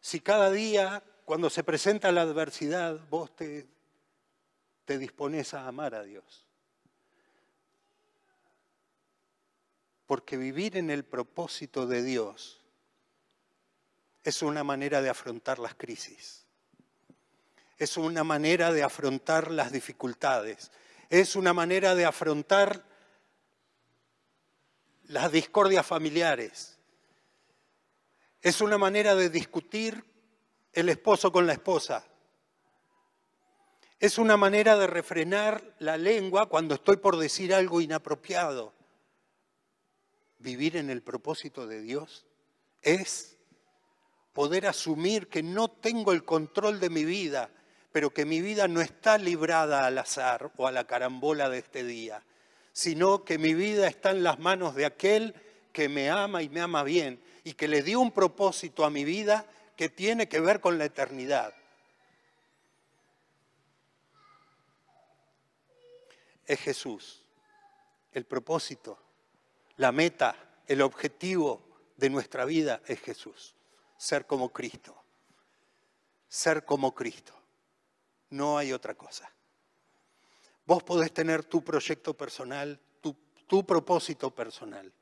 Si 0.00 0.18
cada 0.18 0.50
día 0.50 1.04
cuando 1.24 1.50
se 1.50 1.62
presenta 1.62 2.10
la 2.10 2.22
adversidad 2.22 2.98
vos 3.08 3.36
te, 3.36 3.68
te 4.84 4.98
dispones 4.98 5.54
a 5.54 5.68
amar 5.68 5.94
a 5.94 6.02
Dios. 6.02 6.44
Porque 10.04 10.36
vivir 10.36 10.76
en 10.76 10.90
el 10.90 11.04
propósito 11.04 11.86
de 11.86 12.02
Dios 12.02 12.60
es 14.24 14.42
una 14.42 14.64
manera 14.64 15.00
de 15.00 15.10
afrontar 15.10 15.60
las 15.60 15.76
crisis, 15.76 16.45
es 17.76 17.96
una 17.96 18.24
manera 18.24 18.72
de 18.72 18.82
afrontar 18.82 19.50
las 19.50 19.72
dificultades, 19.72 20.70
es 21.10 21.36
una 21.36 21.52
manera 21.52 21.94
de 21.94 22.04
afrontar 22.04 22.84
las 25.04 25.30
discordias 25.30 25.86
familiares, 25.86 26.78
es 28.40 28.60
una 28.60 28.78
manera 28.78 29.14
de 29.14 29.28
discutir 29.30 30.04
el 30.72 30.88
esposo 30.88 31.30
con 31.32 31.46
la 31.46 31.52
esposa, 31.52 32.04
es 33.98 34.18
una 34.18 34.36
manera 34.36 34.76
de 34.76 34.86
refrenar 34.86 35.74
la 35.78 35.96
lengua 35.96 36.48
cuando 36.48 36.74
estoy 36.74 36.98
por 36.98 37.16
decir 37.16 37.54
algo 37.54 37.80
inapropiado. 37.80 38.74
Vivir 40.38 40.76
en 40.76 40.90
el 40.90 41.02
propósito 41.02 41.66
de 41.66 41.80
Dios 41.80 42.26
es 42.82 43.38
poder 44.34 44.66
asumir 44.66 45.28
que 45.28 45.42
no 45.42 45.68
tengo 45.68 46.12
el 46.12 46.24
control 46.24 46.78
de 46.78 46.90
mi 46.90 47.06
vida, 47.06 47.50
pero 47.96 48.10
que 48.10 48.26
mi 48.26 48.42
vida 48.42 48.68
no 48.68 48.82
está 48.82 49.16
librada 49.16 49.86
al 49.86 49.96
azar 49.96 50.52
o 50.58 50.66
a 50.66 50.70
la 50.70 50.86
carambola 50.86 51.48
de 51.48 51.60
este 51.60 51.82
día, 51.82 52.22
sino 52.74 53.24
que 53.24 53.38
mi 53.38 53.54
vida 53.54 53.88
está 53.88 54.10
en 54.10 54.22
las 54.22 54.38
manos 54.38 54.74
de 54.74 54.84
aquel 54.84 55.34
que 55.72 55.88
me 55.88 56.10
ama 56.10 56.42
y 56.42 56.50
me 56.50 56.60
ama 56.60 56.82
bien 56.82 57.18
y 57.42 57.54
que 57.54 57.68
le 57.68 57.82
dio 57.82 58.00
un 58.00 58.12
propósito 58.12 58.84
a 58.84 58.90
mi 58.90 59.06
vida 59.06 59.46
que 59.78 59.88
tiene 59.88 60.28
que 60.28 60.40
ver 60.40 60.60
con 60.60 60.76
la 60.76 60.84
eternidad. 60.84 61.54
Es 66.44 66.60
Jesús, 66.60 67.22
el 68.12 68.26
propósito, 68.26 68.98
la 69.78 69.90
meta, 69.90 70.36
el 70.66 70.82
objetivo 70.82 71.66
de 71.96 72.10
nuestra 72.10 72.44
vida 72.44 72.82
es 72.88 73.00
Jesús, 73.00 73.54
ser 73.96 74.26
como 74.26 74.52
Cristo, 74.52 74.94
ser 76.28 76.66
como 76.66 76.94
Cristo. 76.94 77.35
No 78.30 78.58
hay 78.58 78.72
otra 78.72 78.94
cosa. 78.94 79.30
Vos 80.66 80.82
podés 80.82 81.12
tener 81.12 81.44
tu 81.44 81.62
proyecto 81.62 82.14
personal, 82.14 82.80
tu, 83.48 83.64
propósito 83.64 84.34
personal. 84.34 84.92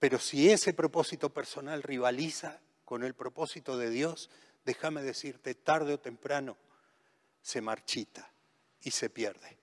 Pero 0.00 0.18
si 0.18 0.50
ese 0.50 0.74
propósito 0.74 1.30
personal 1.30 1.84
rivaliza 1.84 2.58
con 2.84 3.04
el 3.04 3.14
propósito 3.14 3.78
de 3.78 3.90
Dios, 3.90 4.28
déjame 4.64 5.02
decirte, 5.02 5.54
tarde 5.54 5.94
o 5.94 6.00
temprano 6.00 6.56
se 7.40 7.60
marchita 7.60 8.28
y 8.82 8.90
se 8.90 9.08
pierde. 9.08 9.56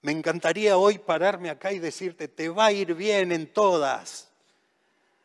Me 0.00 0.12
encantaría 0.12 0.78
hoy 0.78 0.98
pararme 0.98 1.50
acá 1.50 1.72
y 1.72 1.78
decirte, 1.78 2.28
te 2.28 2.48
va 2.48 2.66
a 2.66 2.72
ir 2.72 2.94
bien 2.94 3.30
en 3.30 3.52
todas, 3.52 4.30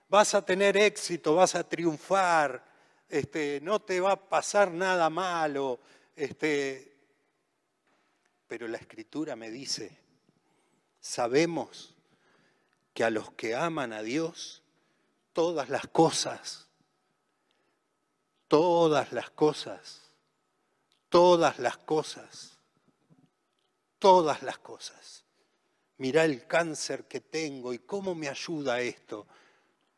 vas 0.09 0.33
a 0.33 0.43
tener 0.43 0.75
éxito, 0.75 1.35
vas 1.35 1.55
a 1.55 1.63
triunfar, 1.63 2.66
este, 3.09 3.59
no 3.61 3.81
te 3.81 3.99
va 3.99 4.13
a 4.13 4.29
pasar 4.29 4.71
nada 4.71 5.09
malo, 5.09 5.79
este, 6.15 6.95
pero 8.47 8.67
la 8.67 8.77
escritura 8.77 9.35
me 9.35 9.49
dice, 9.49 9.97
sabemos 10.99 11.95
que 12.93 13.03
a 13.03 13.09
los 13.09 13.31
que 13.33 13.55
aman 13.55 13.93
a 13.93 14.01
Dios, 14.01 14.63
todas 15.33 15.69
las 15.69 15.87
cosas, 15.87 16.67
todas 18.47 19.11
las 19.11 19.29
cosas, 19.29 20.01
todas 21.09 21.59
las 21.59 21.77
cosas, 21.77 22.57
todas 23.99 24.41
las 24.43 24.57
cosas. 24.57 25.25
Mirá 25.97 26.25
el 26.25 26.45
cáncer 26.45 27.05
que 27.07 27.21
tengo 27.21 27.73
y 27.73 27.79
cómo 27.79 28.13
me 28.13 28.29
ayuda 28.29 28.81
esto. 28.81 29.27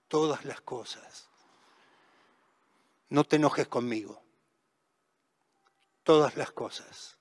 Todas 0.07 0.45
las 0.45 0.61
cosas. 0.61 1.28
No 3.09 3.23
te 3.23 3.37
enojes 3.37 3.67
conmigo. 3.67 4.21
Todas 6.03 6.37
las 6.37 6.51
cosas 6.51 7.19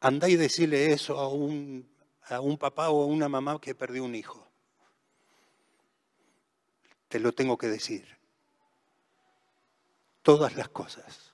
Andá 0.00 0.28
y 0.28 0.36
decirle 0.36 0.92
eso 0.92 1.18
a 1.18 1.28
un, 1.28 1.88
a 2.28 2.40
un 2.40 2.56
papá 2.56 2.90
o 2.90 3.02
a 3.02 3.06
una 3.06 3.28
mamá 3.28 3.60
que 3.60 3.74
perdió 3.74 4.04
un 4.04 4.14
hijo. 4.14 4.46
Te 7.08 7.18
lo 7.18 7.32
tengo 7.32 7.58
que 7.58 7.66
decir. 7.66 8.16
Todas 10.22 10.54
las 10.54 10.68
cosas. 10.68 11.32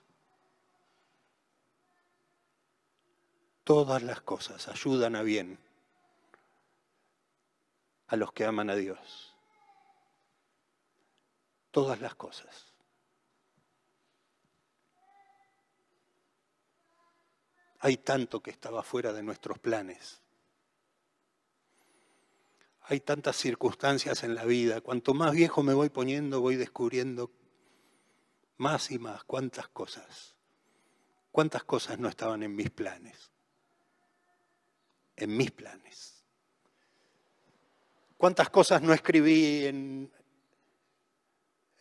Todas 3.63 4.01
las 4.01 4.21
cosas 4.21 4.67
ayudan 4.67 5.15
a 5.15 5.21
bien 5.21 5.59
a 8.07 8.15
los 8.15 8.31
que 8.31 8.45
aman 8.45 8.69
a 8.69 8.75
Dios. 8.75 9.35
Todas 11.71 11.99
las 12.01 12.15
cosas. 12.15 12.73
Hay 17.79 17.97
tanto 17.97 18.41
que 18.41 18.51
estaba 18.51 18.81
fuera 18.83 19.13
de 19.13 19.21
nuestros 19.21 19.59
planes. 19.59 20.21
Hay 22.87 22.99
tantas 22.99 23.35
circunstancias 23.35 24.23
en 24.23 24.35
la 24.35 24.45
vida. 24.45 24.81
Cuanto 24.81 25.13
más 25.13 25.33
viejo 25.33 25.63
me 25.63 25.73
voy 25.73 25.89
poniendo, 25.89 26.41
voy 26.41 26.55
descubriendo 26.55 27.31
más 28.57 28.91
y 28.91 28.99
más 28.99 29.23
cuántas 29.23 29.67
cosas. 29.67 30.35
Cuántas 31.31 31.63
cosas 31.63 31.99
no 31.99 32.07
estaban 32.07 32.43
en 32.43 32.55
mis 32.55 32.69
planes. 32.69 33.31
En 35.15 35.35
mis 35.35 35.51
planes. 35.51 36.14
Cuántas 38.25 38.49
cosas 38.49 38.81
no 38.81 38.91
escribí 38.91 39.67
en, 39.67 40.11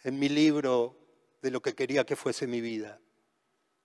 mi 0.04 0.28
libro 0.28 0.94
de 1.40 1.50
lo 1.50 1.62
que 1.62 1.74
quería 1.74 2.04
que 2.04 2.16
fuese 2.16 2.46
mi 2.46 2.60
vida. 2.60 3.00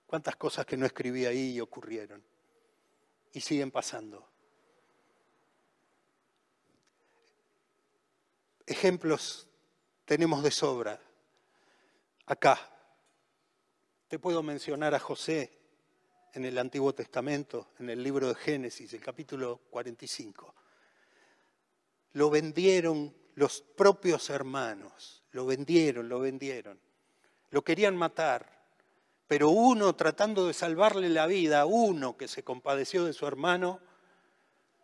Cuántas 0.05 0.36
cosas 0.36 0.66
que 0.66 0.76
no 0.76 0.86
escribí 0.86 1.26
ahí 1.26 1.62
ocurrieron. 1.62 2.22
Y 3.32 3.39
siguen 3.39 3.72
pasando. 3.72 4.30
Ejemplos 8.66 9.47
tenemos 10.03 10.43
de 10.43 10.51
sobra. 10.51 10.99
Acá. 12.26 12.60
Te 14.10 14.20
puedo 14.20 14.43
mencionar 14.43 14.93
a 14.93 14.99
José 14.99 15.57
en 16.34 16.43
el 16.43 16.57
Antiguo 16.57 16.93
Testamento, 16.93 17.70
en 17.80 17.89
el 17.89 18.03
libro 18.03 18.28
de 18.28 18.36
Génesis, 18.36 18.91
el 18.91 19.01
capítulo 19.01 19.62
45. 19.70 20.59
Lo 22.14 22.30
vendieron 22.30 23.14
los 23.36 23.62
propios 23.62 24.30
hermanos, 24.30 25.24
lo 25.32 25.45
vendieron, 25.45 26.10
lo 26.10 26.20
vendieron. 26.20 26.80
Lo 27.51 27.64
querían 27.64 27.95
matar, 27.95 28.60
pero 29.28 29.49
uno 29.49 29.95
tratando 29.95 30.45
de 30.47 30.53
salvarle 30.53 31.10
la 31.10 31.26
vida, 31.26 31.66
uno 31.66 32.18
que 32.18 32.28
se 32.28 32.43
compadeció 32.43 33.05
de 33.05 33.14
su 33.14 33.26
hermano, 33.26 33.80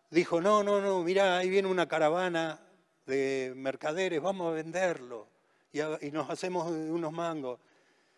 dijo, 0.10 0.40
no, 0.40 0.64
no, 0.64 0.82
no, 0.82 1.04
mira, 1.04 1.38
ahí 1.38 1.50
viene 1.50 1.68
una 1.68 1.88
caravana 1.88 2.60
de 3.06 3.54
mercaderes, 3.56 4.22
vamos 4.22 4.48
a 4.48 4.56
venderlo 4.56 5.28
y, 5.74 5.82
y 6.08 6.12
nos 6.12 6.30
hacemos 6.30 6.72
unos 6.72 7.12
mangos. 7.12 7.60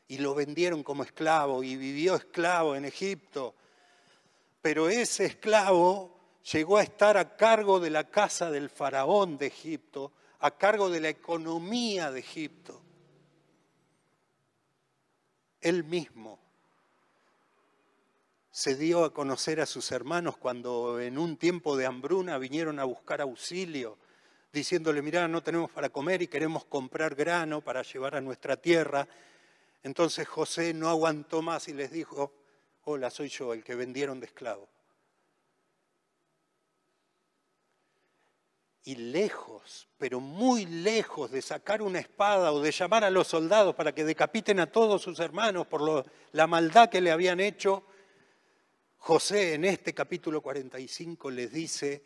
Y 0.07 0.19
lo 0.19 0.35
vendieron 0.35 0.83
como 0.83 1.03
esclavo 1.03 1.63
y 1.63 1.75
vivió 1.75 2.15
esclavo 2.15 2.75
en 2.75 2.85
Egipto. 2.85 3.55
Pero 4.61 4.87
ese 4.87 5.25
esclavo 5.25 6.16
llegó 6.51 6.77
a 6.77 6.83
estar 6.83 7.17
a 7.17 7.35
cargo 7.35 7.79
de 7.79 7.89
la 7.89 8.05
casa 8.05 8.51
del 8.51 8.69
faraón 8.69 9.37
de 9.37 9.47
Egipto, 9.47 10.11
a 10.39 10.51
cargo 10.51 10.89
de 10.89 11.01
la 11.01 11.09
economía 11.09 12.11
de 12.11 12.19
Egipto 12.19 12.81
él 15.61 15.83
mismo 15.83 16.39
se 18.51 18.75
dio 18.75 19.03
a 19.03 19.13
conocer 19.13 19.59
a 19.59 19.65
sus 19.65 19.91
hermanos 19.91 20.37
cuando 20.37 20.99
en 20.99 21.17
un 21.17 21.37
tiempo 21.37 21.77
de 21.77 21.85
hambruna 21.85 22.37
vinieron 22.37 22.79
a 22.79 22.85
buscar 22.85 23.21
auxilio, 23.21 23.97
diciéndole, 24.51 25.01
mirá, 25.01 25.27
no 25.27 25.43
tenemos 25.43 25.69
para 25.69 25.89
comer 25.89 26.23
y 26.23 26.27
queremos 26.27 26.65
comprar 26.65 27.13
grano 27.13 27.61
para 27.61 27.83
llevar 27.83 28.15
a 28.15 28.21
nuestra 28.21 28.57
tierra. 28.57 29.07
Entonces 29.83 30.27
José 30.27 30.73
no 30.73 30.89
aguantó 30.89 31.43
más 31.43 31.67
y 31.67 31.73
les 31.73 31.91
dijo, 31.91 32.33
hola, 32.85 33.11
soy 33.11 33.29
yo, 33.29 33.53
el 33.53 33.63
que 33.63 33.75
vendieron 33.75 34.19
de 34.19 34.25
esclavo. 34.25 34.67
Y 38.87 38.95
lejos, 38.95 39.89
pero 39.97 40.21
muy 40.21 40.65
lejos 40.65 41.29
de 41.29 41.41
sacar 41.41 41.81
una 41.81 41.99
espada 41.99 42.53
o 42.53 42.61
de 42.61 42.71
llamar 42.71 43.03
a 43.03 43.09
los 43.09 43.27
soldados 43.27 43.75
para 43.75 43.93
que 43.93 44.05
decapiten 44.05 44.61
a 44.61 44.71
todos 44.71 45.01
sus 45.01 45.19
hermanos 45.19 45.67
por 45.67 46.05
la 46.31 46.47
maldad 46.47 46.87
que 46.87 47.01
le 47.01 47.11
habían 47.11 47.41
hecho, 47.41 47.83
José 48.95 49.55
en 49.55 49.65
este 49.65 49.93
capítulo 49.93 50.39
45 50.39 51.29
les 51.31 51.51
dice, 51.51 52.01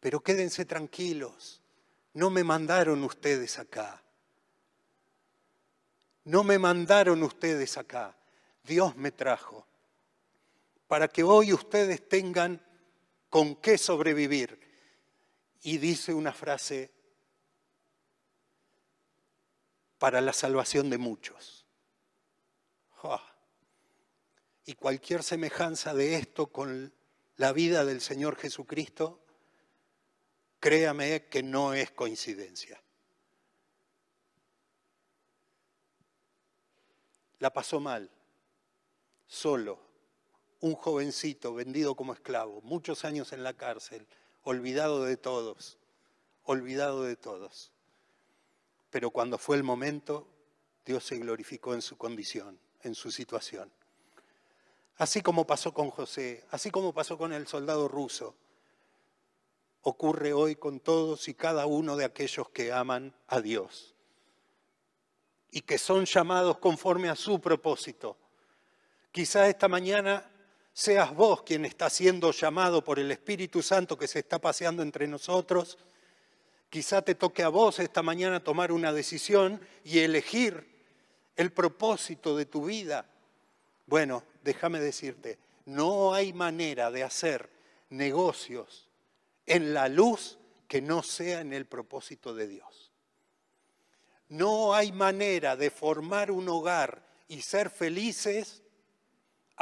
pero 0.00 0.20
quédense 0.20 0.64
tranquilos, 0.64 1.60
no 2.14 2.30
me 2.30 2.42
mandaron 2.42 3.04
ustedes 3.04 3.58
acá, 3.58 4.02
no 6.24 6.42
me 6.42 6.58
mandaron 6.58 7.22
ustedes 7.22 7.76
acá, 7.76 8.16
Dios 8.64 8.96
me 8.96 9.12
trajo, 9.12 9.66
para 10.86 11.06
que 11.08 11.22
hoy 11.22 11.52
ustedes 11.52 12.08
tengan 12.08 12.64
con 13.28 13.56
qué 13.56 13.76
sobrevivir 13.76 14.71
y 15.62 15.78
dice 15.78 16.12
una 16.12 16.32
frase 16.32 16.90
para 19.98 20.20
la 20.20 20.32
salvación 20.32 20.90
de 20.90 20.98
muchos. 20.98 21.64
Y 24.64 24.74
cualquier 24.74 25.22
semejanza 25.22 25.94
de 25.94 26.16
esto 26.16 26.48
con 26.48 26.92
la 27.36 27.52
vida 27.52 27.84
del 27.84 28.00
Señor 28.00 28.36
Jesucristo, 28.36 29.24
créame 30.60 31.26
que 31.26 31.42
no 31.42 31.74
es 31.74 31.90
coincidencia. 31.90 32.80
La 37.38 37.52
pasó 37.52 37.80
mal, 37.80 38.08
solo, 39.26 39.80
un 40.60 40.74
jovencito 40.74 41.54
vendido 41.54 41.96
como 41.96 42.12
esclavo, 42.12 42.60
muchos 42.62 43.04
años 43.04 43.32
en 43.32 43.42
la 43.42 43.54
cárcel, 43.54 44.06
olvidado 44.42 45.04
de 45.04 45.16
todos, 45.16 45.78
olvidado 46.44 47.04
de 47.04 47.16
todos. 47.16 47.72
Pero 48.90 49.10
cuando 49.10 49.38
fue 49.38 49.56
el 49.56 49.62
momento, 49.62 50.26
Dios 50.84 51.04
se 51.04 51.18
glorificó 51.18 51.74
en 51.74 51.82
su 51.82 51.96
condición, 51.96 52.58
en 52.82 52.94
su 52.94 53.10
situación. 53.10 53.72
así 54.98 55.20
como 55.20 55.46
pasó 55.46 55.72
con 55.72 55.90
José, 55.90 56.44
así 56.50 56.70
como 56.70 56.92
pasó 56.92 57.18
con 57.18 57.32
el 57.32 57.46
soldado 57.46 57.88
ruso, 57.88 58.36
ocurre 59.82 60.32
hoy 60.32 60.54
con 60.54 60.78
todos 60.78 61.28
y 61.28 61.34
cada 61.34 61.66
uno 61.66 61.96
de 61.96 62.04
aquellos 62.04 62.48
que 62.50 62.72
aman 62.72 63.14
a 63.26 63.40
Dios 63.40 63.94
y 65.50 65.62
que 65.62 65.78
son 65.78 66.04
llamados 66.06 66.58
conforme 66.58 67.08
a 67.08 67.16
su 67.16 67.40
propósito. 67.40 68.16
Quizá 69.10 69.48
esta 69.48 69.68
mañana 69.68 70.30
seas 70.72 71.14
vos 71.14 71.42
quien 71.42 71.64
está 71.64 71.90
siendo 71.90 72.32
llamado 72.32 72.82
por 72.82 72.98
el 72.98 73.10
Espíritu 73.10 73.62
Santo 73.62 73.98
que 73.98 74.08
se 74.08 74.20
está 74.20 74.38
paseando 74.40 74.82
entre 74.82 75.06
nosotros. 75.06 75.78
Quizá 76.70 77.02
te 77.02 77.14
toque 77.14 77.42
a 77.42 77.48
vos 77.48 77.78
esta 77.78 78.02
mañana 78.02 78.42
tomar 78.42 78.72
una 78.72 78.92
decisión 78.92 79.60
y 79.84 79.98
elegir 79.98 80.66
el 81.36 81.52
propósito 81.52 82.36
de 82.36 82.46
tu 82.46 82.66
vida. 82.66 83.06
Bueno, 83.86 84.24
déjame 84.42 84.80
decirte, 84.80 85.38
no 85.66 86.14
hay 86.14 86.32
manera 86.32 86.90
de 86.90 87.02
hacer 87.02 87.50
negocios 87.90 88.88
en 89.46 89.74
la 89.74 89.88
luz 89.88 90.38
que 90.66 90.80
no 90.80 91.02
sea 91.02 91.40
en 91.40 91.52
el 91.52 91.66
propósito 91.66 92.34
de 92.34 92.48
Dios. 92.48 92.90
No 94.28 94.72
hay 94.74 94.92
manera 94.92 95.56
de 95.56 95.70
formar 95.70 96.30
un 96.30 96.48
hogar 96.48 97.06
y 97.28 97.42
ser 97.42 97.68
felices, 97.68 98.61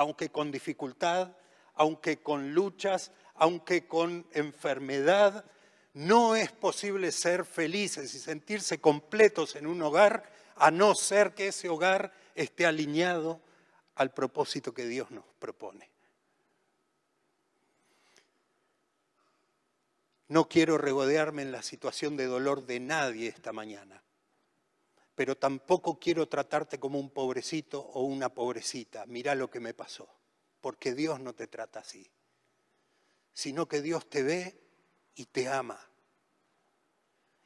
aunque 0.00 0.30
con 0.30 0.50
dificultad, 0.50 1.36
aunque 1.74 2.22
con 2.22 2.54
luchas, 2.54 3.12
aunque 3.34 3.86
con 3.86 4.26
enfermedad. 4.32 5.44
No 5.92 6.36
es 6.36 6.52
posible 6.52 7.12
ser 7.12 7.44
felices 7.44 8.14
y 8.14 8.18
sentirse 8.18 8.80
completos 8.80 9.56
en 9.56 9.66
un 9.66 9.82
hogar 9.82 10.24
a 10.56 10.70
no 10.70 10.94
ser 10.94 11.34
que 11.34 11.48
ese 11.48 11.68
hogar 11.68 12.14
esté 12.34 12.64
alineado 12.64 13.42
al 13.94 14.14
propósito 14.14 14.72
que 14.72 14.86
Dios 14.86 15.10
nos 15.10 15.24
propone. 15.38 15.90
No 20.28 20.48
quiero 20.48 20.78
regodearme 20.78 21.42
en 21.42 21.52
la 21.52 21.60
situación 21.60 22.16
de 22.16 22.24
dolor 22.24 22.64
de 22.64 22.80
nadie 22.80 23.28
esta 23.28 23.52
mañana, 23.52 24.02
pero 25.20 25.36
tampoco 25.36 26.00
quiero 26.00 26.26
tratarte 26.30 26.80
como 26.80 26.98
un 26.98 27.10
pobrecito 27.10 27.78
o 27.78 28.04
una 28.04 28.30
pobrecita. 28.30 29.04
Mira 29.04 29.34
lo 29.34 29.50
que 29.50 29.60
me 29.60 29.74
pasó, 29.74 30.08
porque 30.62 30.94
Dios 30.94 31.20
no 31.20 31.34
te 31.34 31.46
trata 31.46 31.80
así, 31.80 32.10
sino 33.34 33.68
que 33.68 33.82
Dios 33.82 34.08
te 34.08 34.22
ve 34.22 34.58
y 35.16 35.26
te 35.26 35.46
ama. 35.46 35.78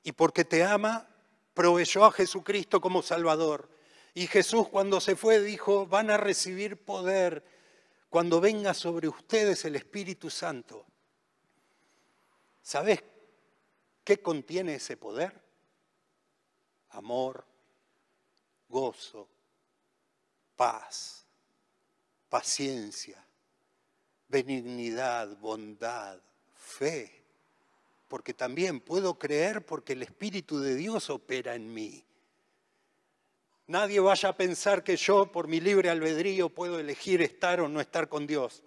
Y 0.05 0.13
porque 0.13 0.45
te 0.45 0.63
ama, 0.63 1.09
proveyó 1.53 2.05
a 2.05 2.13
Jesucristo 2.13 2.81
como 2.81 3.03
Salvador. 3.03 3.69
Y 4.15 4.29
Jesús 4.29 4.69
cuando 4.69 5.01
se 5.01 5.17
fue 5.17 5.41
dijo, 5.41 5.85
van 5.85 6.13
a 6.13 6.17
recibir 6.17 6.77
poder 6.77 7.45
cuando 8.09 8.41
venga 8.41 8.73
sobre 8.73 9.09
ustedes 9.09 9.65
el 9.65 9.75
Espíritu 9.75 10.31
Santo 10.31 10.87
¿Sabes 12.63 13.03
qué 14.05 14.23
contiene 14.23 14.77
ese 14.77 14.97
poder? 14.97 15.43
Amor, 16.91 17.45
gozo, 18.75 19.29
paz, 20.57 21.25
paciencia, 22.29 23.25
benignidad, 24.27 25.37
bondad, 25.39 26.19
fe. 26.57 27.23
Porque 28.09 28.35
también 28.35 28.81
puedo 28.81 29.17
creer 29.17 29.65
porque 29.65 29.93
el 29.93 30.03
Espíritu 30.03 30.59
de 30.59 30.75
Dios 30.75 31.09
opera 31.09 31.55
en 31.55 31.73
mí. 31.73 32.05
Nadie 33.69 34.01
vaya 34.01 34.31
a 34.31 34.37
pensar 34.37 34.83
que 34.83 34.97
yo 34.97 35.31
por 35.31 35.47
mi 35.47 35.61
libre 35.61 35.89
albedrío 35.89 36.49
puedo 36.49 36.81
elegir 36.81 37.23
estar 37.23 37.61
o 37.61 37.69
no 37.69 37.81
estar 37.81 38.09
con 38.09 38.27
Dios 38.27 38.65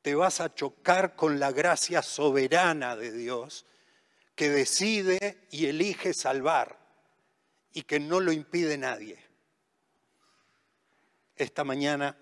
te 0.00 0.14
vas 0.14 0.42
a 0.42 0.54
chocar 0.54 1.16
con 1.16 1.40
la 1.40 1.50
gracia 1.50 2.02
soberana 2.02 2.94
de 2.94 3.10
Dios 3.10 3.64
que 4.34 4.50
decide 4.50 5.46
y 5.50 5.64
elige 5.64 6.12
salvar 6.12 6.83
y 7.74 7.82
que 7.82 8.00
no 8.00 8.20
lo 8.20 8.32
impide 8.32 8.78
nadie. 8.78 9.18
Esta 11.36 11.62
mañana 11.62 12.16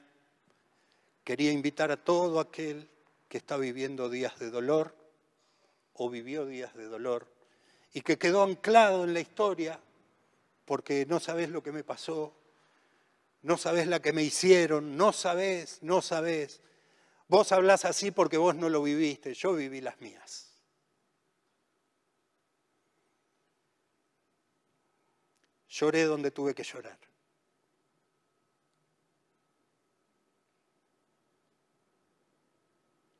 quería 1.23 1.53
invitar 1.53 1.93
a 1.93 2.03
todo 2.03 2.41
aquel 2.41 2.89
que 3.29 3.39
está 3.39 3.57
viviendo 3.57 4.11
días 4.11 4.37
de 4.41 4.51
dolor 4.51 4.97
o 5.95 6.11
vivió 6.11 6.45
días 6.47 6.75
de 6.75 6.87
dolor 6.87 7.29
y 7.93 8.01
que 8.01 8.19
quedó 8.19 8.43
anclado 8.43 9.05
en 9.05 9.15
la 9.15 9.21
historia 9.21 9.79
porque 10.65 11.07
no 11.07 11.21
sabes 11.21 11.51
lo 11.51 11.63
que 11.63 11.71
me 11.71 11.85
pasó, 11.85 12.35
no 13.43 13.57
sabes 13.57 13.87
la 13.87 14.03
que 14.03 14.13
me 14.13 14.25
hicieron, 14.25 14.97
no 14.97 15.13
sabes, 15.13 15.79
no 15.83 16.03
sabes 16.03 16.61
Vos 17.33 17.51
hablás 17.51 17.87
así 17.87 18.11
porque 18.11 18.37
vos 18.37 18.55
no 18.57 18.69
lo 18.69 18.83
viviste, 18.83 19.33
yo 19.33 19.55
viví 19.55 19.81
las 19.81 19.99
mías. 20.03 20.52
Lloré 25.73 26.05
donde 26.05 26.31
tuve 26.31 26.55
que 26.55 26.62
llorar. 26.62 26.99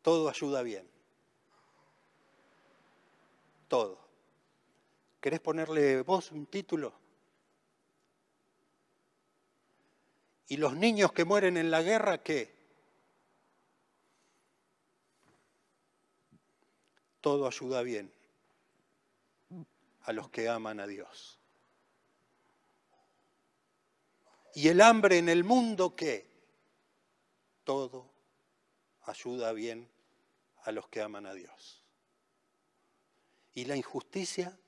Todo 0.03 0.28
ayuda 0.28 0.62
bien. 0.62 0.88
Todo. 3.68 3.98
¿Querés 5.20 5.40
ponerle 5.40 6.03
vos 6.03 6.30
un 6.32 6.46
título? 6.46 6.92
¿Y 10.48 10.57
los 10.57 10.76
niños 10.76 11.12
que 11.12 11.24
mueren 11.24 11.57
en 11.57 11.70
la 11.70 11.82
guerra 11.82 12.22
qué? 12.22 12.62
todo 17.22 17.46
ayuda 17.46 17.82
bien 17.82 18.12
a 20.03 20.12
los 20.12 20.28
que 20.28 20.48
aman 20.48 20.80
a 20.80 20.86
Dios. 20.86 21.41
¿Y 24.55 24.68
el 24.68 24.80
hambre 24.80 25.18
en 25.18 25.28
el 25.28 25.44
mundo 25.44 25.96
qué? 25.96 26.30
Todo 27.64 28.11
ayuda 29.03 29.53
bien 29.53 29.88
a 30.64 30.72
los 30.72 30.88
que 30.88 31.00
aman 31.00 31.26
a 31.26 31.34
Dios. 31.34 31.82
¿Y 33.55 33.64
la 33.64 33.76
injusticia? 33.76 34.59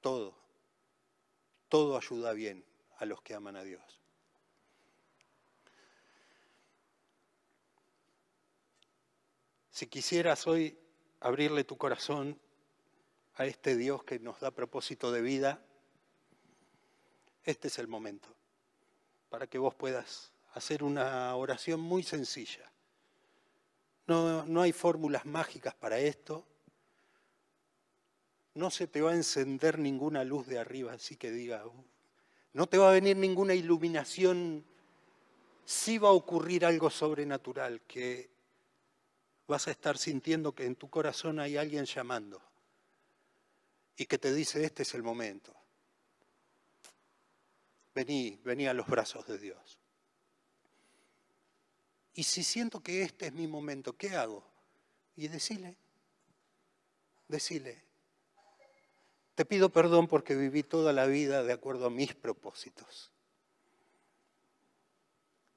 Todo, 0.00 0.34
todo 1.68 1.96
ayuda 1.96 2.32
bien 2.32 2.64
a 2.98 3.06
los 3.06 3.22
que 3.22 3.34
aman 3.34 3.56
a 3.56 3.62
Dios. 3.62 3.82
Si 9.70 9.86
quisieras 9.86 10.46
hoy 10.46 10.78
abrirle 11.20 11.64
tu 11.64 11.76
corazón 11.76 12.38
a 13.34 13.46
este 13.46 13.76
Dios 13.76 14.04
que 14.04 14.20
nos 14.20 14.38
da 14.40 14.50
propósito 14.50 15.10
de 15.10 15.20
vida, 15.20 15.64
este 17.44 17.68
es 17.68 17.78
el 17.78 17.88
momento 17.88 18.28
para 19.28 19.46
que 19.46 19.58
vos 19.58 19.74
puedas 19.74 20.30
hacer 20.54 20.84
una 20.84 21.34
oración 21.34 21.80
muy 21.80 22.02
sencilla. 22.02 22.70
No, 24.06 24.44
no 24.44 24.62
hay 24.62 24.72
fórmulas 24.72 25.26
mágicas 25.26 25.74
para 25.74 25.98
esto. 25.98 26.44
No 28.54 28.70
se 28.70 28.86
te 28.86 29.00
va 29.00 29.10
a 29.10 29.16
encender 29.16 29.78
ninguna 29.78 30.22
luz 30.22 30.46
de 30.46 30.58
arriba, 30.58 30.92
así 30.92 31.16
que 31.16 31.32
diga, 31.32 31.64
no 32.52 32.66
te 32.68 32.78
va 32.78 32.90
a 32.90 32.92
venir 32.92 33.16
ninguna 33.16 33.54
iluminación. 33.54 34.64
Sí 35.64 35.98
va 35.98 36.10
a 36.10 36.12
ocurrir 36.12 36.64
algo 36.64 36.88
sobrenatural 36.88 37.80
que 37.82 38.30
vas 39.48 39.66
a 39.66 39.72
estar 39.72 39.98
sintiendo 39.98 40.54
que 40.54 40.64
en 40.64 40.76
tu 40.76 40.88
corazón 40.88 41.40
hay 41.40 41.56
alguien 41.56 41.84
llamando 41.84 42.40
y 43.96 44.06
que 44.06 44.18
te 44.18 44.32
dice, 44.32 44.64
este 44.64 44.84
es 44.84 44.94
el 44.94 45.02
momento. 45.02 45.52
Vení, 47.94 48.40
vení 48.44 48.66
a 48.66 48.74
los 48.74 48.86
brazos 48.86 49.26
de 49.26 49.38
Dios. 49.38 49.78
Y 52.14 52.24
si 52.24 52.44
siento 52.44 52.80
que 52.80 53.02
este 53.02 53.26
es 53.26 53.32
mi 53.32 53.46
momento, 53.46 53.96
¿qué 53.96 54.10
hago? 54.16 54.44
Y 55.16 55.28
decile, 55.28 55.76
decile, 57.28 57.84
te 59.34 59.44
pido 59.44 59.70
perdón 59.70 60.06
porque 60.06 60.34
viví 60.34 60.62
toda 60.62 60.92
la 60.92 61.06
vida 61.06 61.42
de 61.42 61.52
acuerdo 61.52 61.86
a 61.86 61.90
mis 61.90 62.14
propósitos. 62.14 63.10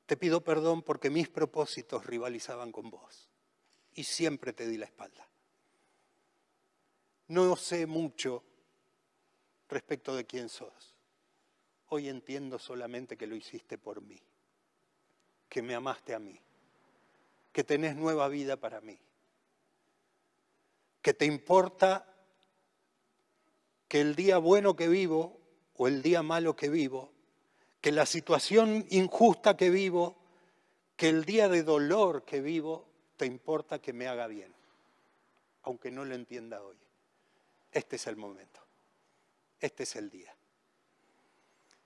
Te 0.07 0.17
pido 0.17 0.41
perdón 0.41 0.81
porque 0.81 1.09
mis 1.09 1.29
propósitos 1.29 2.05
rivalizaban 2.05 2.71
con 2.71 2.89
vos 2.89 3.29
y 3.93 4.03
siempre 4.03 4.53
te 4.53 4.67
di 4.67 4.77
la 4.77 4.85
espalda. 4.85 5.27
No 7.27 7.55
sé 7.55 7.85
mucho 7.85 8.43
respecto 9.67 10.15
de 10.15 10.25
quién 10.25 10.49
sos. 10.49 10.96
Hoy 11.89 12.09
entiendo 12.09 12.59
solamente 12.59 13.17
que 13.17 13.27
lo 13.27 13.35
hiciste 13.35 13.77
por 13.77 14.01
mí, 14.01 14.21
que 15.47 15.61
me 15.61 15.73
amaste 15.73 16.13
a 16.13 16.19
mí, 16.19 16.39
que 17.51 17.63
tenés 17.63 17.95
nueva 17.95 18.27
vida 18.27 18.57
para 18.57 18.81
mí, 18.81 18.99
que 21.01 21.13
te 21.13 21.25
importa 21.25 22.13
que 23.88 24.01
el 24.01 24.15
día 24.15 24.38
bueno 24.38 24.75
que 24.75 24.88
vivo 24.89 25.39
o 25.75 25.88
el 25.88 26.01
día 26.01 26.23
malo 26.23 26.55
que 26.55 26.69
vivo, 26.69 27.13
que 27.79 27.91
la 27.91 28.05
situación 28.05 28.85
injusta 28.89 29.55
que 29.55 29.69
vivo, 29.69 30.17
que 30.97 31.09
el 31.09 31.23
día 31.23 31.47
de 31.47 31.63
dolor 31.63 32.25
que 32.25 32.41
vivo, 32.41 32.85
te 33.15 33.25
importa 33.25 33.79
que 33.79 33.93
me 33.93 34.07
haga 34.07 34.27
bien, 34.27 34.53
aunque 35.63 35.89
no 35.89 36.03
lo 36.03 36.15
entienda 36.15 36.61
hoy. 36.61 36.77
Este 37.71 37.95
es 37.95 38.07
el 38.07 38.17
momento, 38.17 38.59
este 39.59 39.83
es 39.83 39.95
el 39.95 40.09
día. 40.09 40.36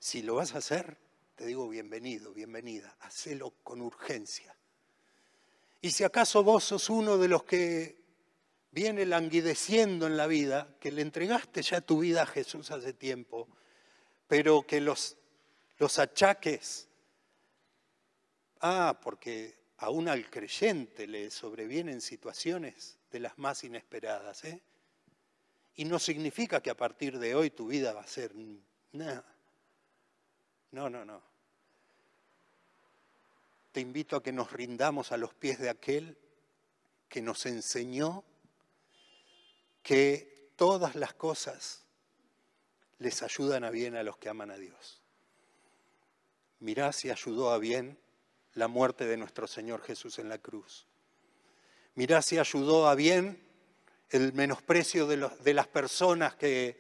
Si 0.02 0.24
lo 0.24 0.34
vas 0.34 0.56
a 0.56 0.58
hacer, 0.58 0.98
te 1.36 1.46
digo 1.46 1.70
bienvenido, 1.70 2.34
bienvenida, 2.34 2.98
hacelo 3.02 3.52
con 3.62 3.82
urgencia. 3.82 4.58
Y 5.80 5.92
si 5.92 6.04
acaso 6.04 6.44
vos 6.44 6.64
sos 6.64 6.90
uno 6.90 7.20
de 7.20 7.28
los 7.28 7.44
que 7.44 8.02
viene 8.72 9.06
languideciendo 9.06 10.08
en 10.08 10.18
la 10.18 10.26
vida, 10.26 10.76
que 10.80 10.92
le 10.92 11.04
entregaste 11.04 11.62
ya 11.62 11.82
tu 11.82 12.00
vida 12.00 12.24
a 12.24 12.26
Jesús 12.26 12.72
hace 12.72 12.94
tiempo, 12.94 13.48
pero 14.26 14.66
que 14.66 14.82
los, 14.82 15.18
los 15.78 16.00
achaques, 16.00 16.88
ah, 18.62 19.00
porque 19.04 19.56
aún 19.78 20.10
al 20.10 20.32
creyente 20.32 21.06
le 21.06 21.30
sobrevienen 21.30 22.02
situaciones 22.02 22.98
de 23.12 23.20
las 23.20 23.38
más 23.38 23.64
inesperadas, 23.64 24.46
¿eh? 24.46 24.64
Y 25.76 25.86
no 25.86 26.00
significa 26.00 26.60
que 26.60 26.72
a 26.72 26.76
partir 26.76 27.20
de 27.20 27.36
hoy 27.36 27.52
tu 27.52 27.68
vida 27.68 27.94
va 27.94 28.02
a 28.02 28.08
ser 28.08 28.34
nada. 28.94 29.31
No, 30.72 30.90
no, 30.90 31.04
no. 31.04 31.22
Te 33.72 33.80
invito 33.80 34.18
a 34.18 34.24
que 34.24 34.32
nos 34.32 34.52
rindamos 34.52 35.12
a 35.12 35.18
los 35.18 35.34
pies 35.34 35.60
de 35.60 35.70
aquel 35.70 36.18
que 37.08 37.22
nos 37.22 37.46
enseñó 37.46 38.24
que 39.84 40.52
todas 40.56 40.96
las 40.96 41.14
cosas 41.14 41.84
les 43.00 43.24
ayudan 43.24 43.64
a 43.64 43.70
bien 43.70 43.96
a 43.96 44.04
los 44.04 44.18
que 44.18 44.30
aman 44.30 44.52
a 44.52 44.58
Dios. 44.58 45.02
Mirá 46.60 46.94
si 46.94 47.10
ayudó 47.10 47.52
a 47.52 47.58
bien 47.58 47.98
la 48.54 48.68
muerte 48.68 49.06
de 49.06 49.18
nuestro 49.18 49.48
Señor 49.48 49.82
Jesús 49.82 50.20
en 50.20 50.30
la 50.30 50.38
cruz. 50.38 50.86
Mirá 51.96 52.22
si 52.22 52.38
ayudó 52.38 52.88
a 52.88 52.96
bien 52.96 53.42
el 54.10 54.34
menosprecio 54.34 55.08
de, 55.08 55.54
las 55.54 55.68
personas 55.68 56.36
que 56.36 56.78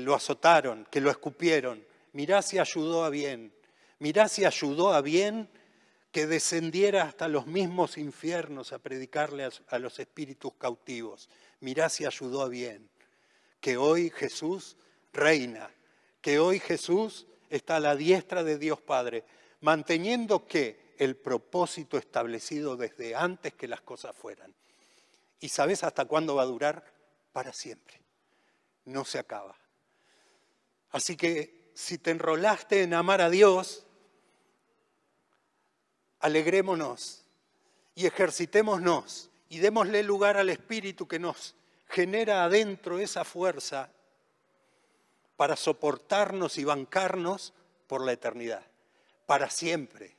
lo 0.00 0.14
azotaron, 0.14 0.86
que 0.90 1.00
lo 1.00 1.10
escupieron. 1.10 1.87
Mirá 2.18 2.42
si 2.42 2.58
ayudó 2.58 3.04
a 3.04 3.10
bien. 3.10 3.54
Mirá 4.00 4.26
si 4.26 4.44
ayudó 4.44 4.92
a 4.92 5.02
bien 5.02 5.48
que 6.10 6.26
descendiera 6.26 7.04
hasta 7.04 7.28
los 7.28 7.46
mismos 7.46 7.96
infiernos 7.96 8.72
a 8.72 8.80
predicarle 8.80 9.48
a, 9.68 9.78
los 9.78 10.00
espíritus 10.00 10.54
cautivos. 10.54 11.30
Mirá 11.60 11.88
si 11.88 12.06
ayudó 12.06 12.42
a 12.42 12.48
bien. 12.48 12.90
Que 13.60 13.76
hoy 13.76 14.10
Jesús 14.10 14.76
reina, 15.12 15.70
que 16.20 16.40
hoy 16.40 16.58
Jesús 16.58 17.28
está 17.50 17.76
a 17.76 17.80
la 17.80 17.94
diestra 17.94 18.42
de 18.42 18.58
Dios 18.58 18.80
Padre, 18.80 19.22
manteniendo 19.60 20.44
que 20.48 20.96
el 20.98 21.14
propósito 21.14 21.98
establecido 21.98 22.76
desde 22.76 23.14
antes 23.14 23.54
que 23.54 23.68
las 23.68 23.82
cosas 23.82 24.16
fueran. 24.16 24.52
¿Y 25.38 25.50
sabes 25.50 25.84
hasta 25.84 26.04
cuándo 26.06 26.34
va 26.34 26.42
a 26.42 26.46
durar? 26.46 26.84
Para 27.30 27.52
siempre. 27.52 28.00
No 28.86 29.04
se 29.04 29.20
acaba. 29.20 29.56
Así 30.90 31.16
que 31.16 31.57
si 31.78 31.96
te 31.96 32.10
enrolaste 32.10 32.82
en 32.82 32.92
amar 32.92 33.20
a 33.20 33.30
Dios, 33.30 33.86
alegrémonos 36.18 37.24
y 37.94 38.06
ejercitémonos 38.06 39.30
y 39.48 39.60
démosle 39.60 40.02
lugar 40.02 40.38
al 40.38 40.50
Espíritu 40.50 41.06
que 41.06 41.20
nos 41.20 41.54
genera 41.86 42.42
adentro 42.42 42.98
esa 42.98 43.24
fuerza 43.24 43.92
para 45.36 45.54
soportarnos 45.54 46.58
y 46.58 46.64
bancarnos 46.64 47.54
por 47.86 48.04
la 48.04 48.10
eternidad, 48.10 48.66
para 49.26 49.48
siempre. 49.48 50.16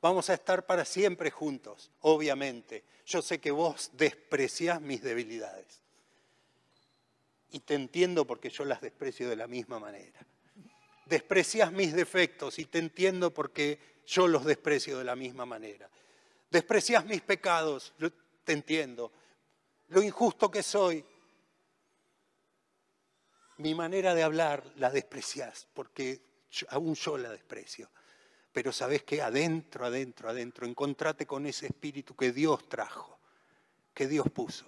Vamos 0.00 0.30
a 0.30 0.34
estar 0.34 0.64
para 0.64 0.86
siempre 0.86 1.30
juntos, 1.30 1.90
obviamente. 2.00 2.84
Yo 3.04 3.20
sé 3.20 3.38
que 3.38 3.50
vos 3.50 3.90
despreciás 3.92 4.80
mis 4.80 5.02
debilidades. 5.02 5.82
Y 7.50 7.60
te 7.60 7.74
entiendo 7.74 8.26
porque 8.26 8.48
yo 8.48 8.64
las 8.64 8.80
desprecio 8.80 9.28
de 9.28 9.36
la 9.36 9.46
misma 9.46 9.78
manera. 9.78 10.26
Desprecias 11.06 11.72
mis 11.72 11.92
defectos 11.92 12.58
y 12.58 12.64
te 12.66 12.78
entiendo 12.78 13.32
porque 13.32 13.78
yo 14.06 14.26
los 14.26 14.44
desprecio 14.44 14.98
de 14.98 15.04
la 15.04 15.16
misma 15.16 15.46
manera. 15.46 15.88
Desprecias 16.50 17.04
mis 17.06 17.20
pecados, 17.20 17.94
te 18.44 18.52
entiendo. 18.52 19.12
Lo 19.88 20.02
injusto 20.02 20.50
que 20.50 20.64
soy, 20.64 21.04
mi 23.58 23.74
manera 23.74 24.14
de 24.14 24.24
hablar 24.24 24.64
la 24.76 24.90
desprecias, 24.90 25.68
porque 25.72 26.20
aún 26.68 26.94
yo 26.94 27.16
la 27.16 27.30
desprecio. 27.30 27.88
Pero 28.52 28.72
sabes 28.72 29.04
que 29.04 29.22
adentro, 29.22 29.86
adentro, 29.86 30.28
adentro, 30.28 30.66
encontrate 30.66 31.24
con 31.24 31.46
ese 31.46 31.66
espíritu 31.66 32.16
que 32.16 32.32
Dios 32.32 32.68
trajo, 32.68 33.20
que 33.94 34.08
Dios 34.08 34.28
puso. 34.30 34.66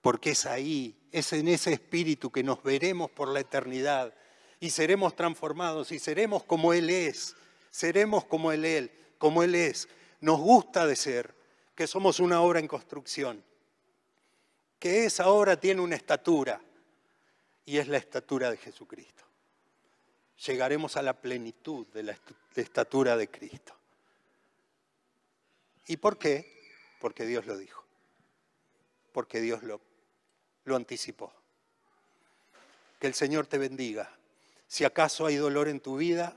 Porque 0.00 0.30
es 0.30 0.46
ahí, 0.46 1.08
es 1.12 1.32
en 1.32 1.48
ese 1.48 1.72
espíritu 1.72 2.30
que 2.30 2.42
nos 2.42 2.62
veremos 2.62 3.10
por 3.10 3.28
la 3.28 3.40
eternidad 3.40 4.14
y 4.60 4.70
seremos 4.70 5.14
transformados 5.14 5.92
y 5.92 5.98
seremos 5.98 6.44
como 6.44 6.72
Él 6.72 6.90
es 6.90 7.34
seremos 7.74 8.24
como 8.24 8.52
Él, 8.52 8.88
como 9.18 9.42
Él 9.42 9.56
es. 9.56 9.88
Nos 10.20 10.38
gusta 10.38 10.86
de 10.86 10.94
ser, 10.94 11.34
que 11.74 11.88
somos 11.88 12.20
una 12.20 12.40
obra 12.40 12.60
en 12.60 12.68
construcción, 12.68 13.42
que 14.78 15.06
esa 15.06 15.28
obra 15.28 15.58
tiene 15.58 15.80
una 15.80 15.96
estatura 15.96 16.60
y 17.66 17.78
es 17.78 17.88
la 17.88 17.96
estatura 17.96 18.48
de 18.52 18.58
Jesucristo. 18.58 19.24
Llegaremos 20.46 20.96
a 20.96 21.02
la 21.02 21.20
plenitud 21.20 21.84
de 21.88 22.04
la 22.04 22.16
estatura 22.54 23.16
de 23.16 23.28
Cristo. 23.28 23.74
¿Y 25.88 25.96
por 25.96 26.16
qué? 26.16 26.70
Porque 27.00 27.26
Dios 27.26 27.44
lo 27.44 27.58
dijo, 27.58 27.84
porque 29.12 29.40
Dios 29.40 29.62
lo 29.64 30.76
anticipó. 30.76 31.32
Que 33.00 33.08
el 33.08 33.14
Señor 33.14 33.48
te 33.48 33.58
bendiga. 33.58 34.16
Si 34.74 34.84
acaso 34.84 35.26
hay 35.26 35.36
dolor 35.36 35.68
en 35.68 35.78
tu 35.78 35.96
vida, 35.96 36.36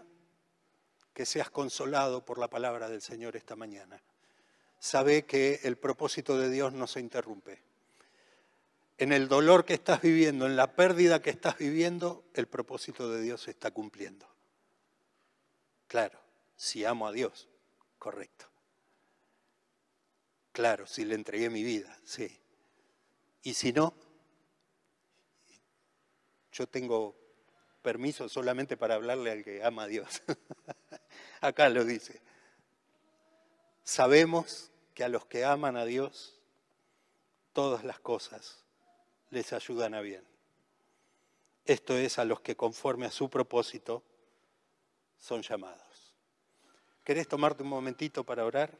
que 1.16 1.26
seas 1.26 1.50
consolado 1.50 2.24
por 2.24 2.38
la 2.38 2.48
palabra 2.48 2.88
del 2.88 3.02
Señor 3.02 3.36
esta 3.36 3.56
mañana. 3.56 4.00
Sabe 4.78 5.26
que 5.26 5.62
el 5.64 5.76
propósito 5.76 6.38
de 6.38 6.52
Dios 6.52 6.72
no 6.72 6.86
se 6.86 7.00
interrumpe. 7.00 7.64
En 9.00 9.12
el 9.12 9.28
dolor 9.28 9.66
que 9.66 9.74
estás 9.74 10.04
viviendo, 10.04 10.46
en 10.46 10.56
la 10.56 10.76
pérdida 10.76 11.20
que 11.20 11.32
estás 11.32 11.58
viviendo, 11.58 12.26
el 12.36 12.48
propósito 12.48 13.10
de 13.10 13.24
Dios 13.24 13.42
se 13.42 13.50
está 13.50 13.72
cumpliendo. 13.72 14.28
Claro, 15.88 16.20
si 16.56 16.86
amo 16.86 17.08
a 17.08 17.12
Dios, 17.12 17.50
correcto. 17.98 18.46
Claro, 20.52 20.86
si 20.86 21.06
le 21.06 21.16
entregué 21.16 21.50
mi 21.50 21.64
vida, 21.64 22.00
sí. 22.04 22.40
Y 23.42 23.56
si 23.56 23.74
no, 23.74 23.96
yo 26.52 26.68
tengo 26.68 27.26
permiso 27.88 28.28
solamente 28.28 28.76
para 28.76 28.96
hablarle 28.96 29.32
al 29.32 29.46
que 29.46 29.64
ama 29.64 29.84
a 29.84 29.88
Dios. 29.88 30.22
Acá 31.40 31.70
lo 31.70 31.86
dice. 31.86 32.20
Sabemos 33.82 34.72
que 34.94 35.06
a 35.06 35.08
los 35.08 35.26
que 35.26 35.46
aman 35.46 35.78
a 35.78 35.86
Dios, 35.86 36.38
todas 37.54 37.86
las 37.86 37.98
cosas 38.02 38.66
les 39.30 39.54
ayudan 39.54 39.94
a 39.94 40.02
bien. 40.02 40.22
Esto 41.64 41.96
es 41.96 42.20
a 42.20 42.26
los 42.26 42.42
que 42.42 42.58
conforme 42.58 43.06
a 43.06 43.12
su 43.12 43.30
propósito 43.30 44.04
son 45.18 45.42
llamados. 45.42 46.14
¿Querés 47.06 47.26
tomarte 47.30 47.64
un 47.64 47.70
momentito 47.70 48.26
para 48.26 48.44
orar? 48.44 48.78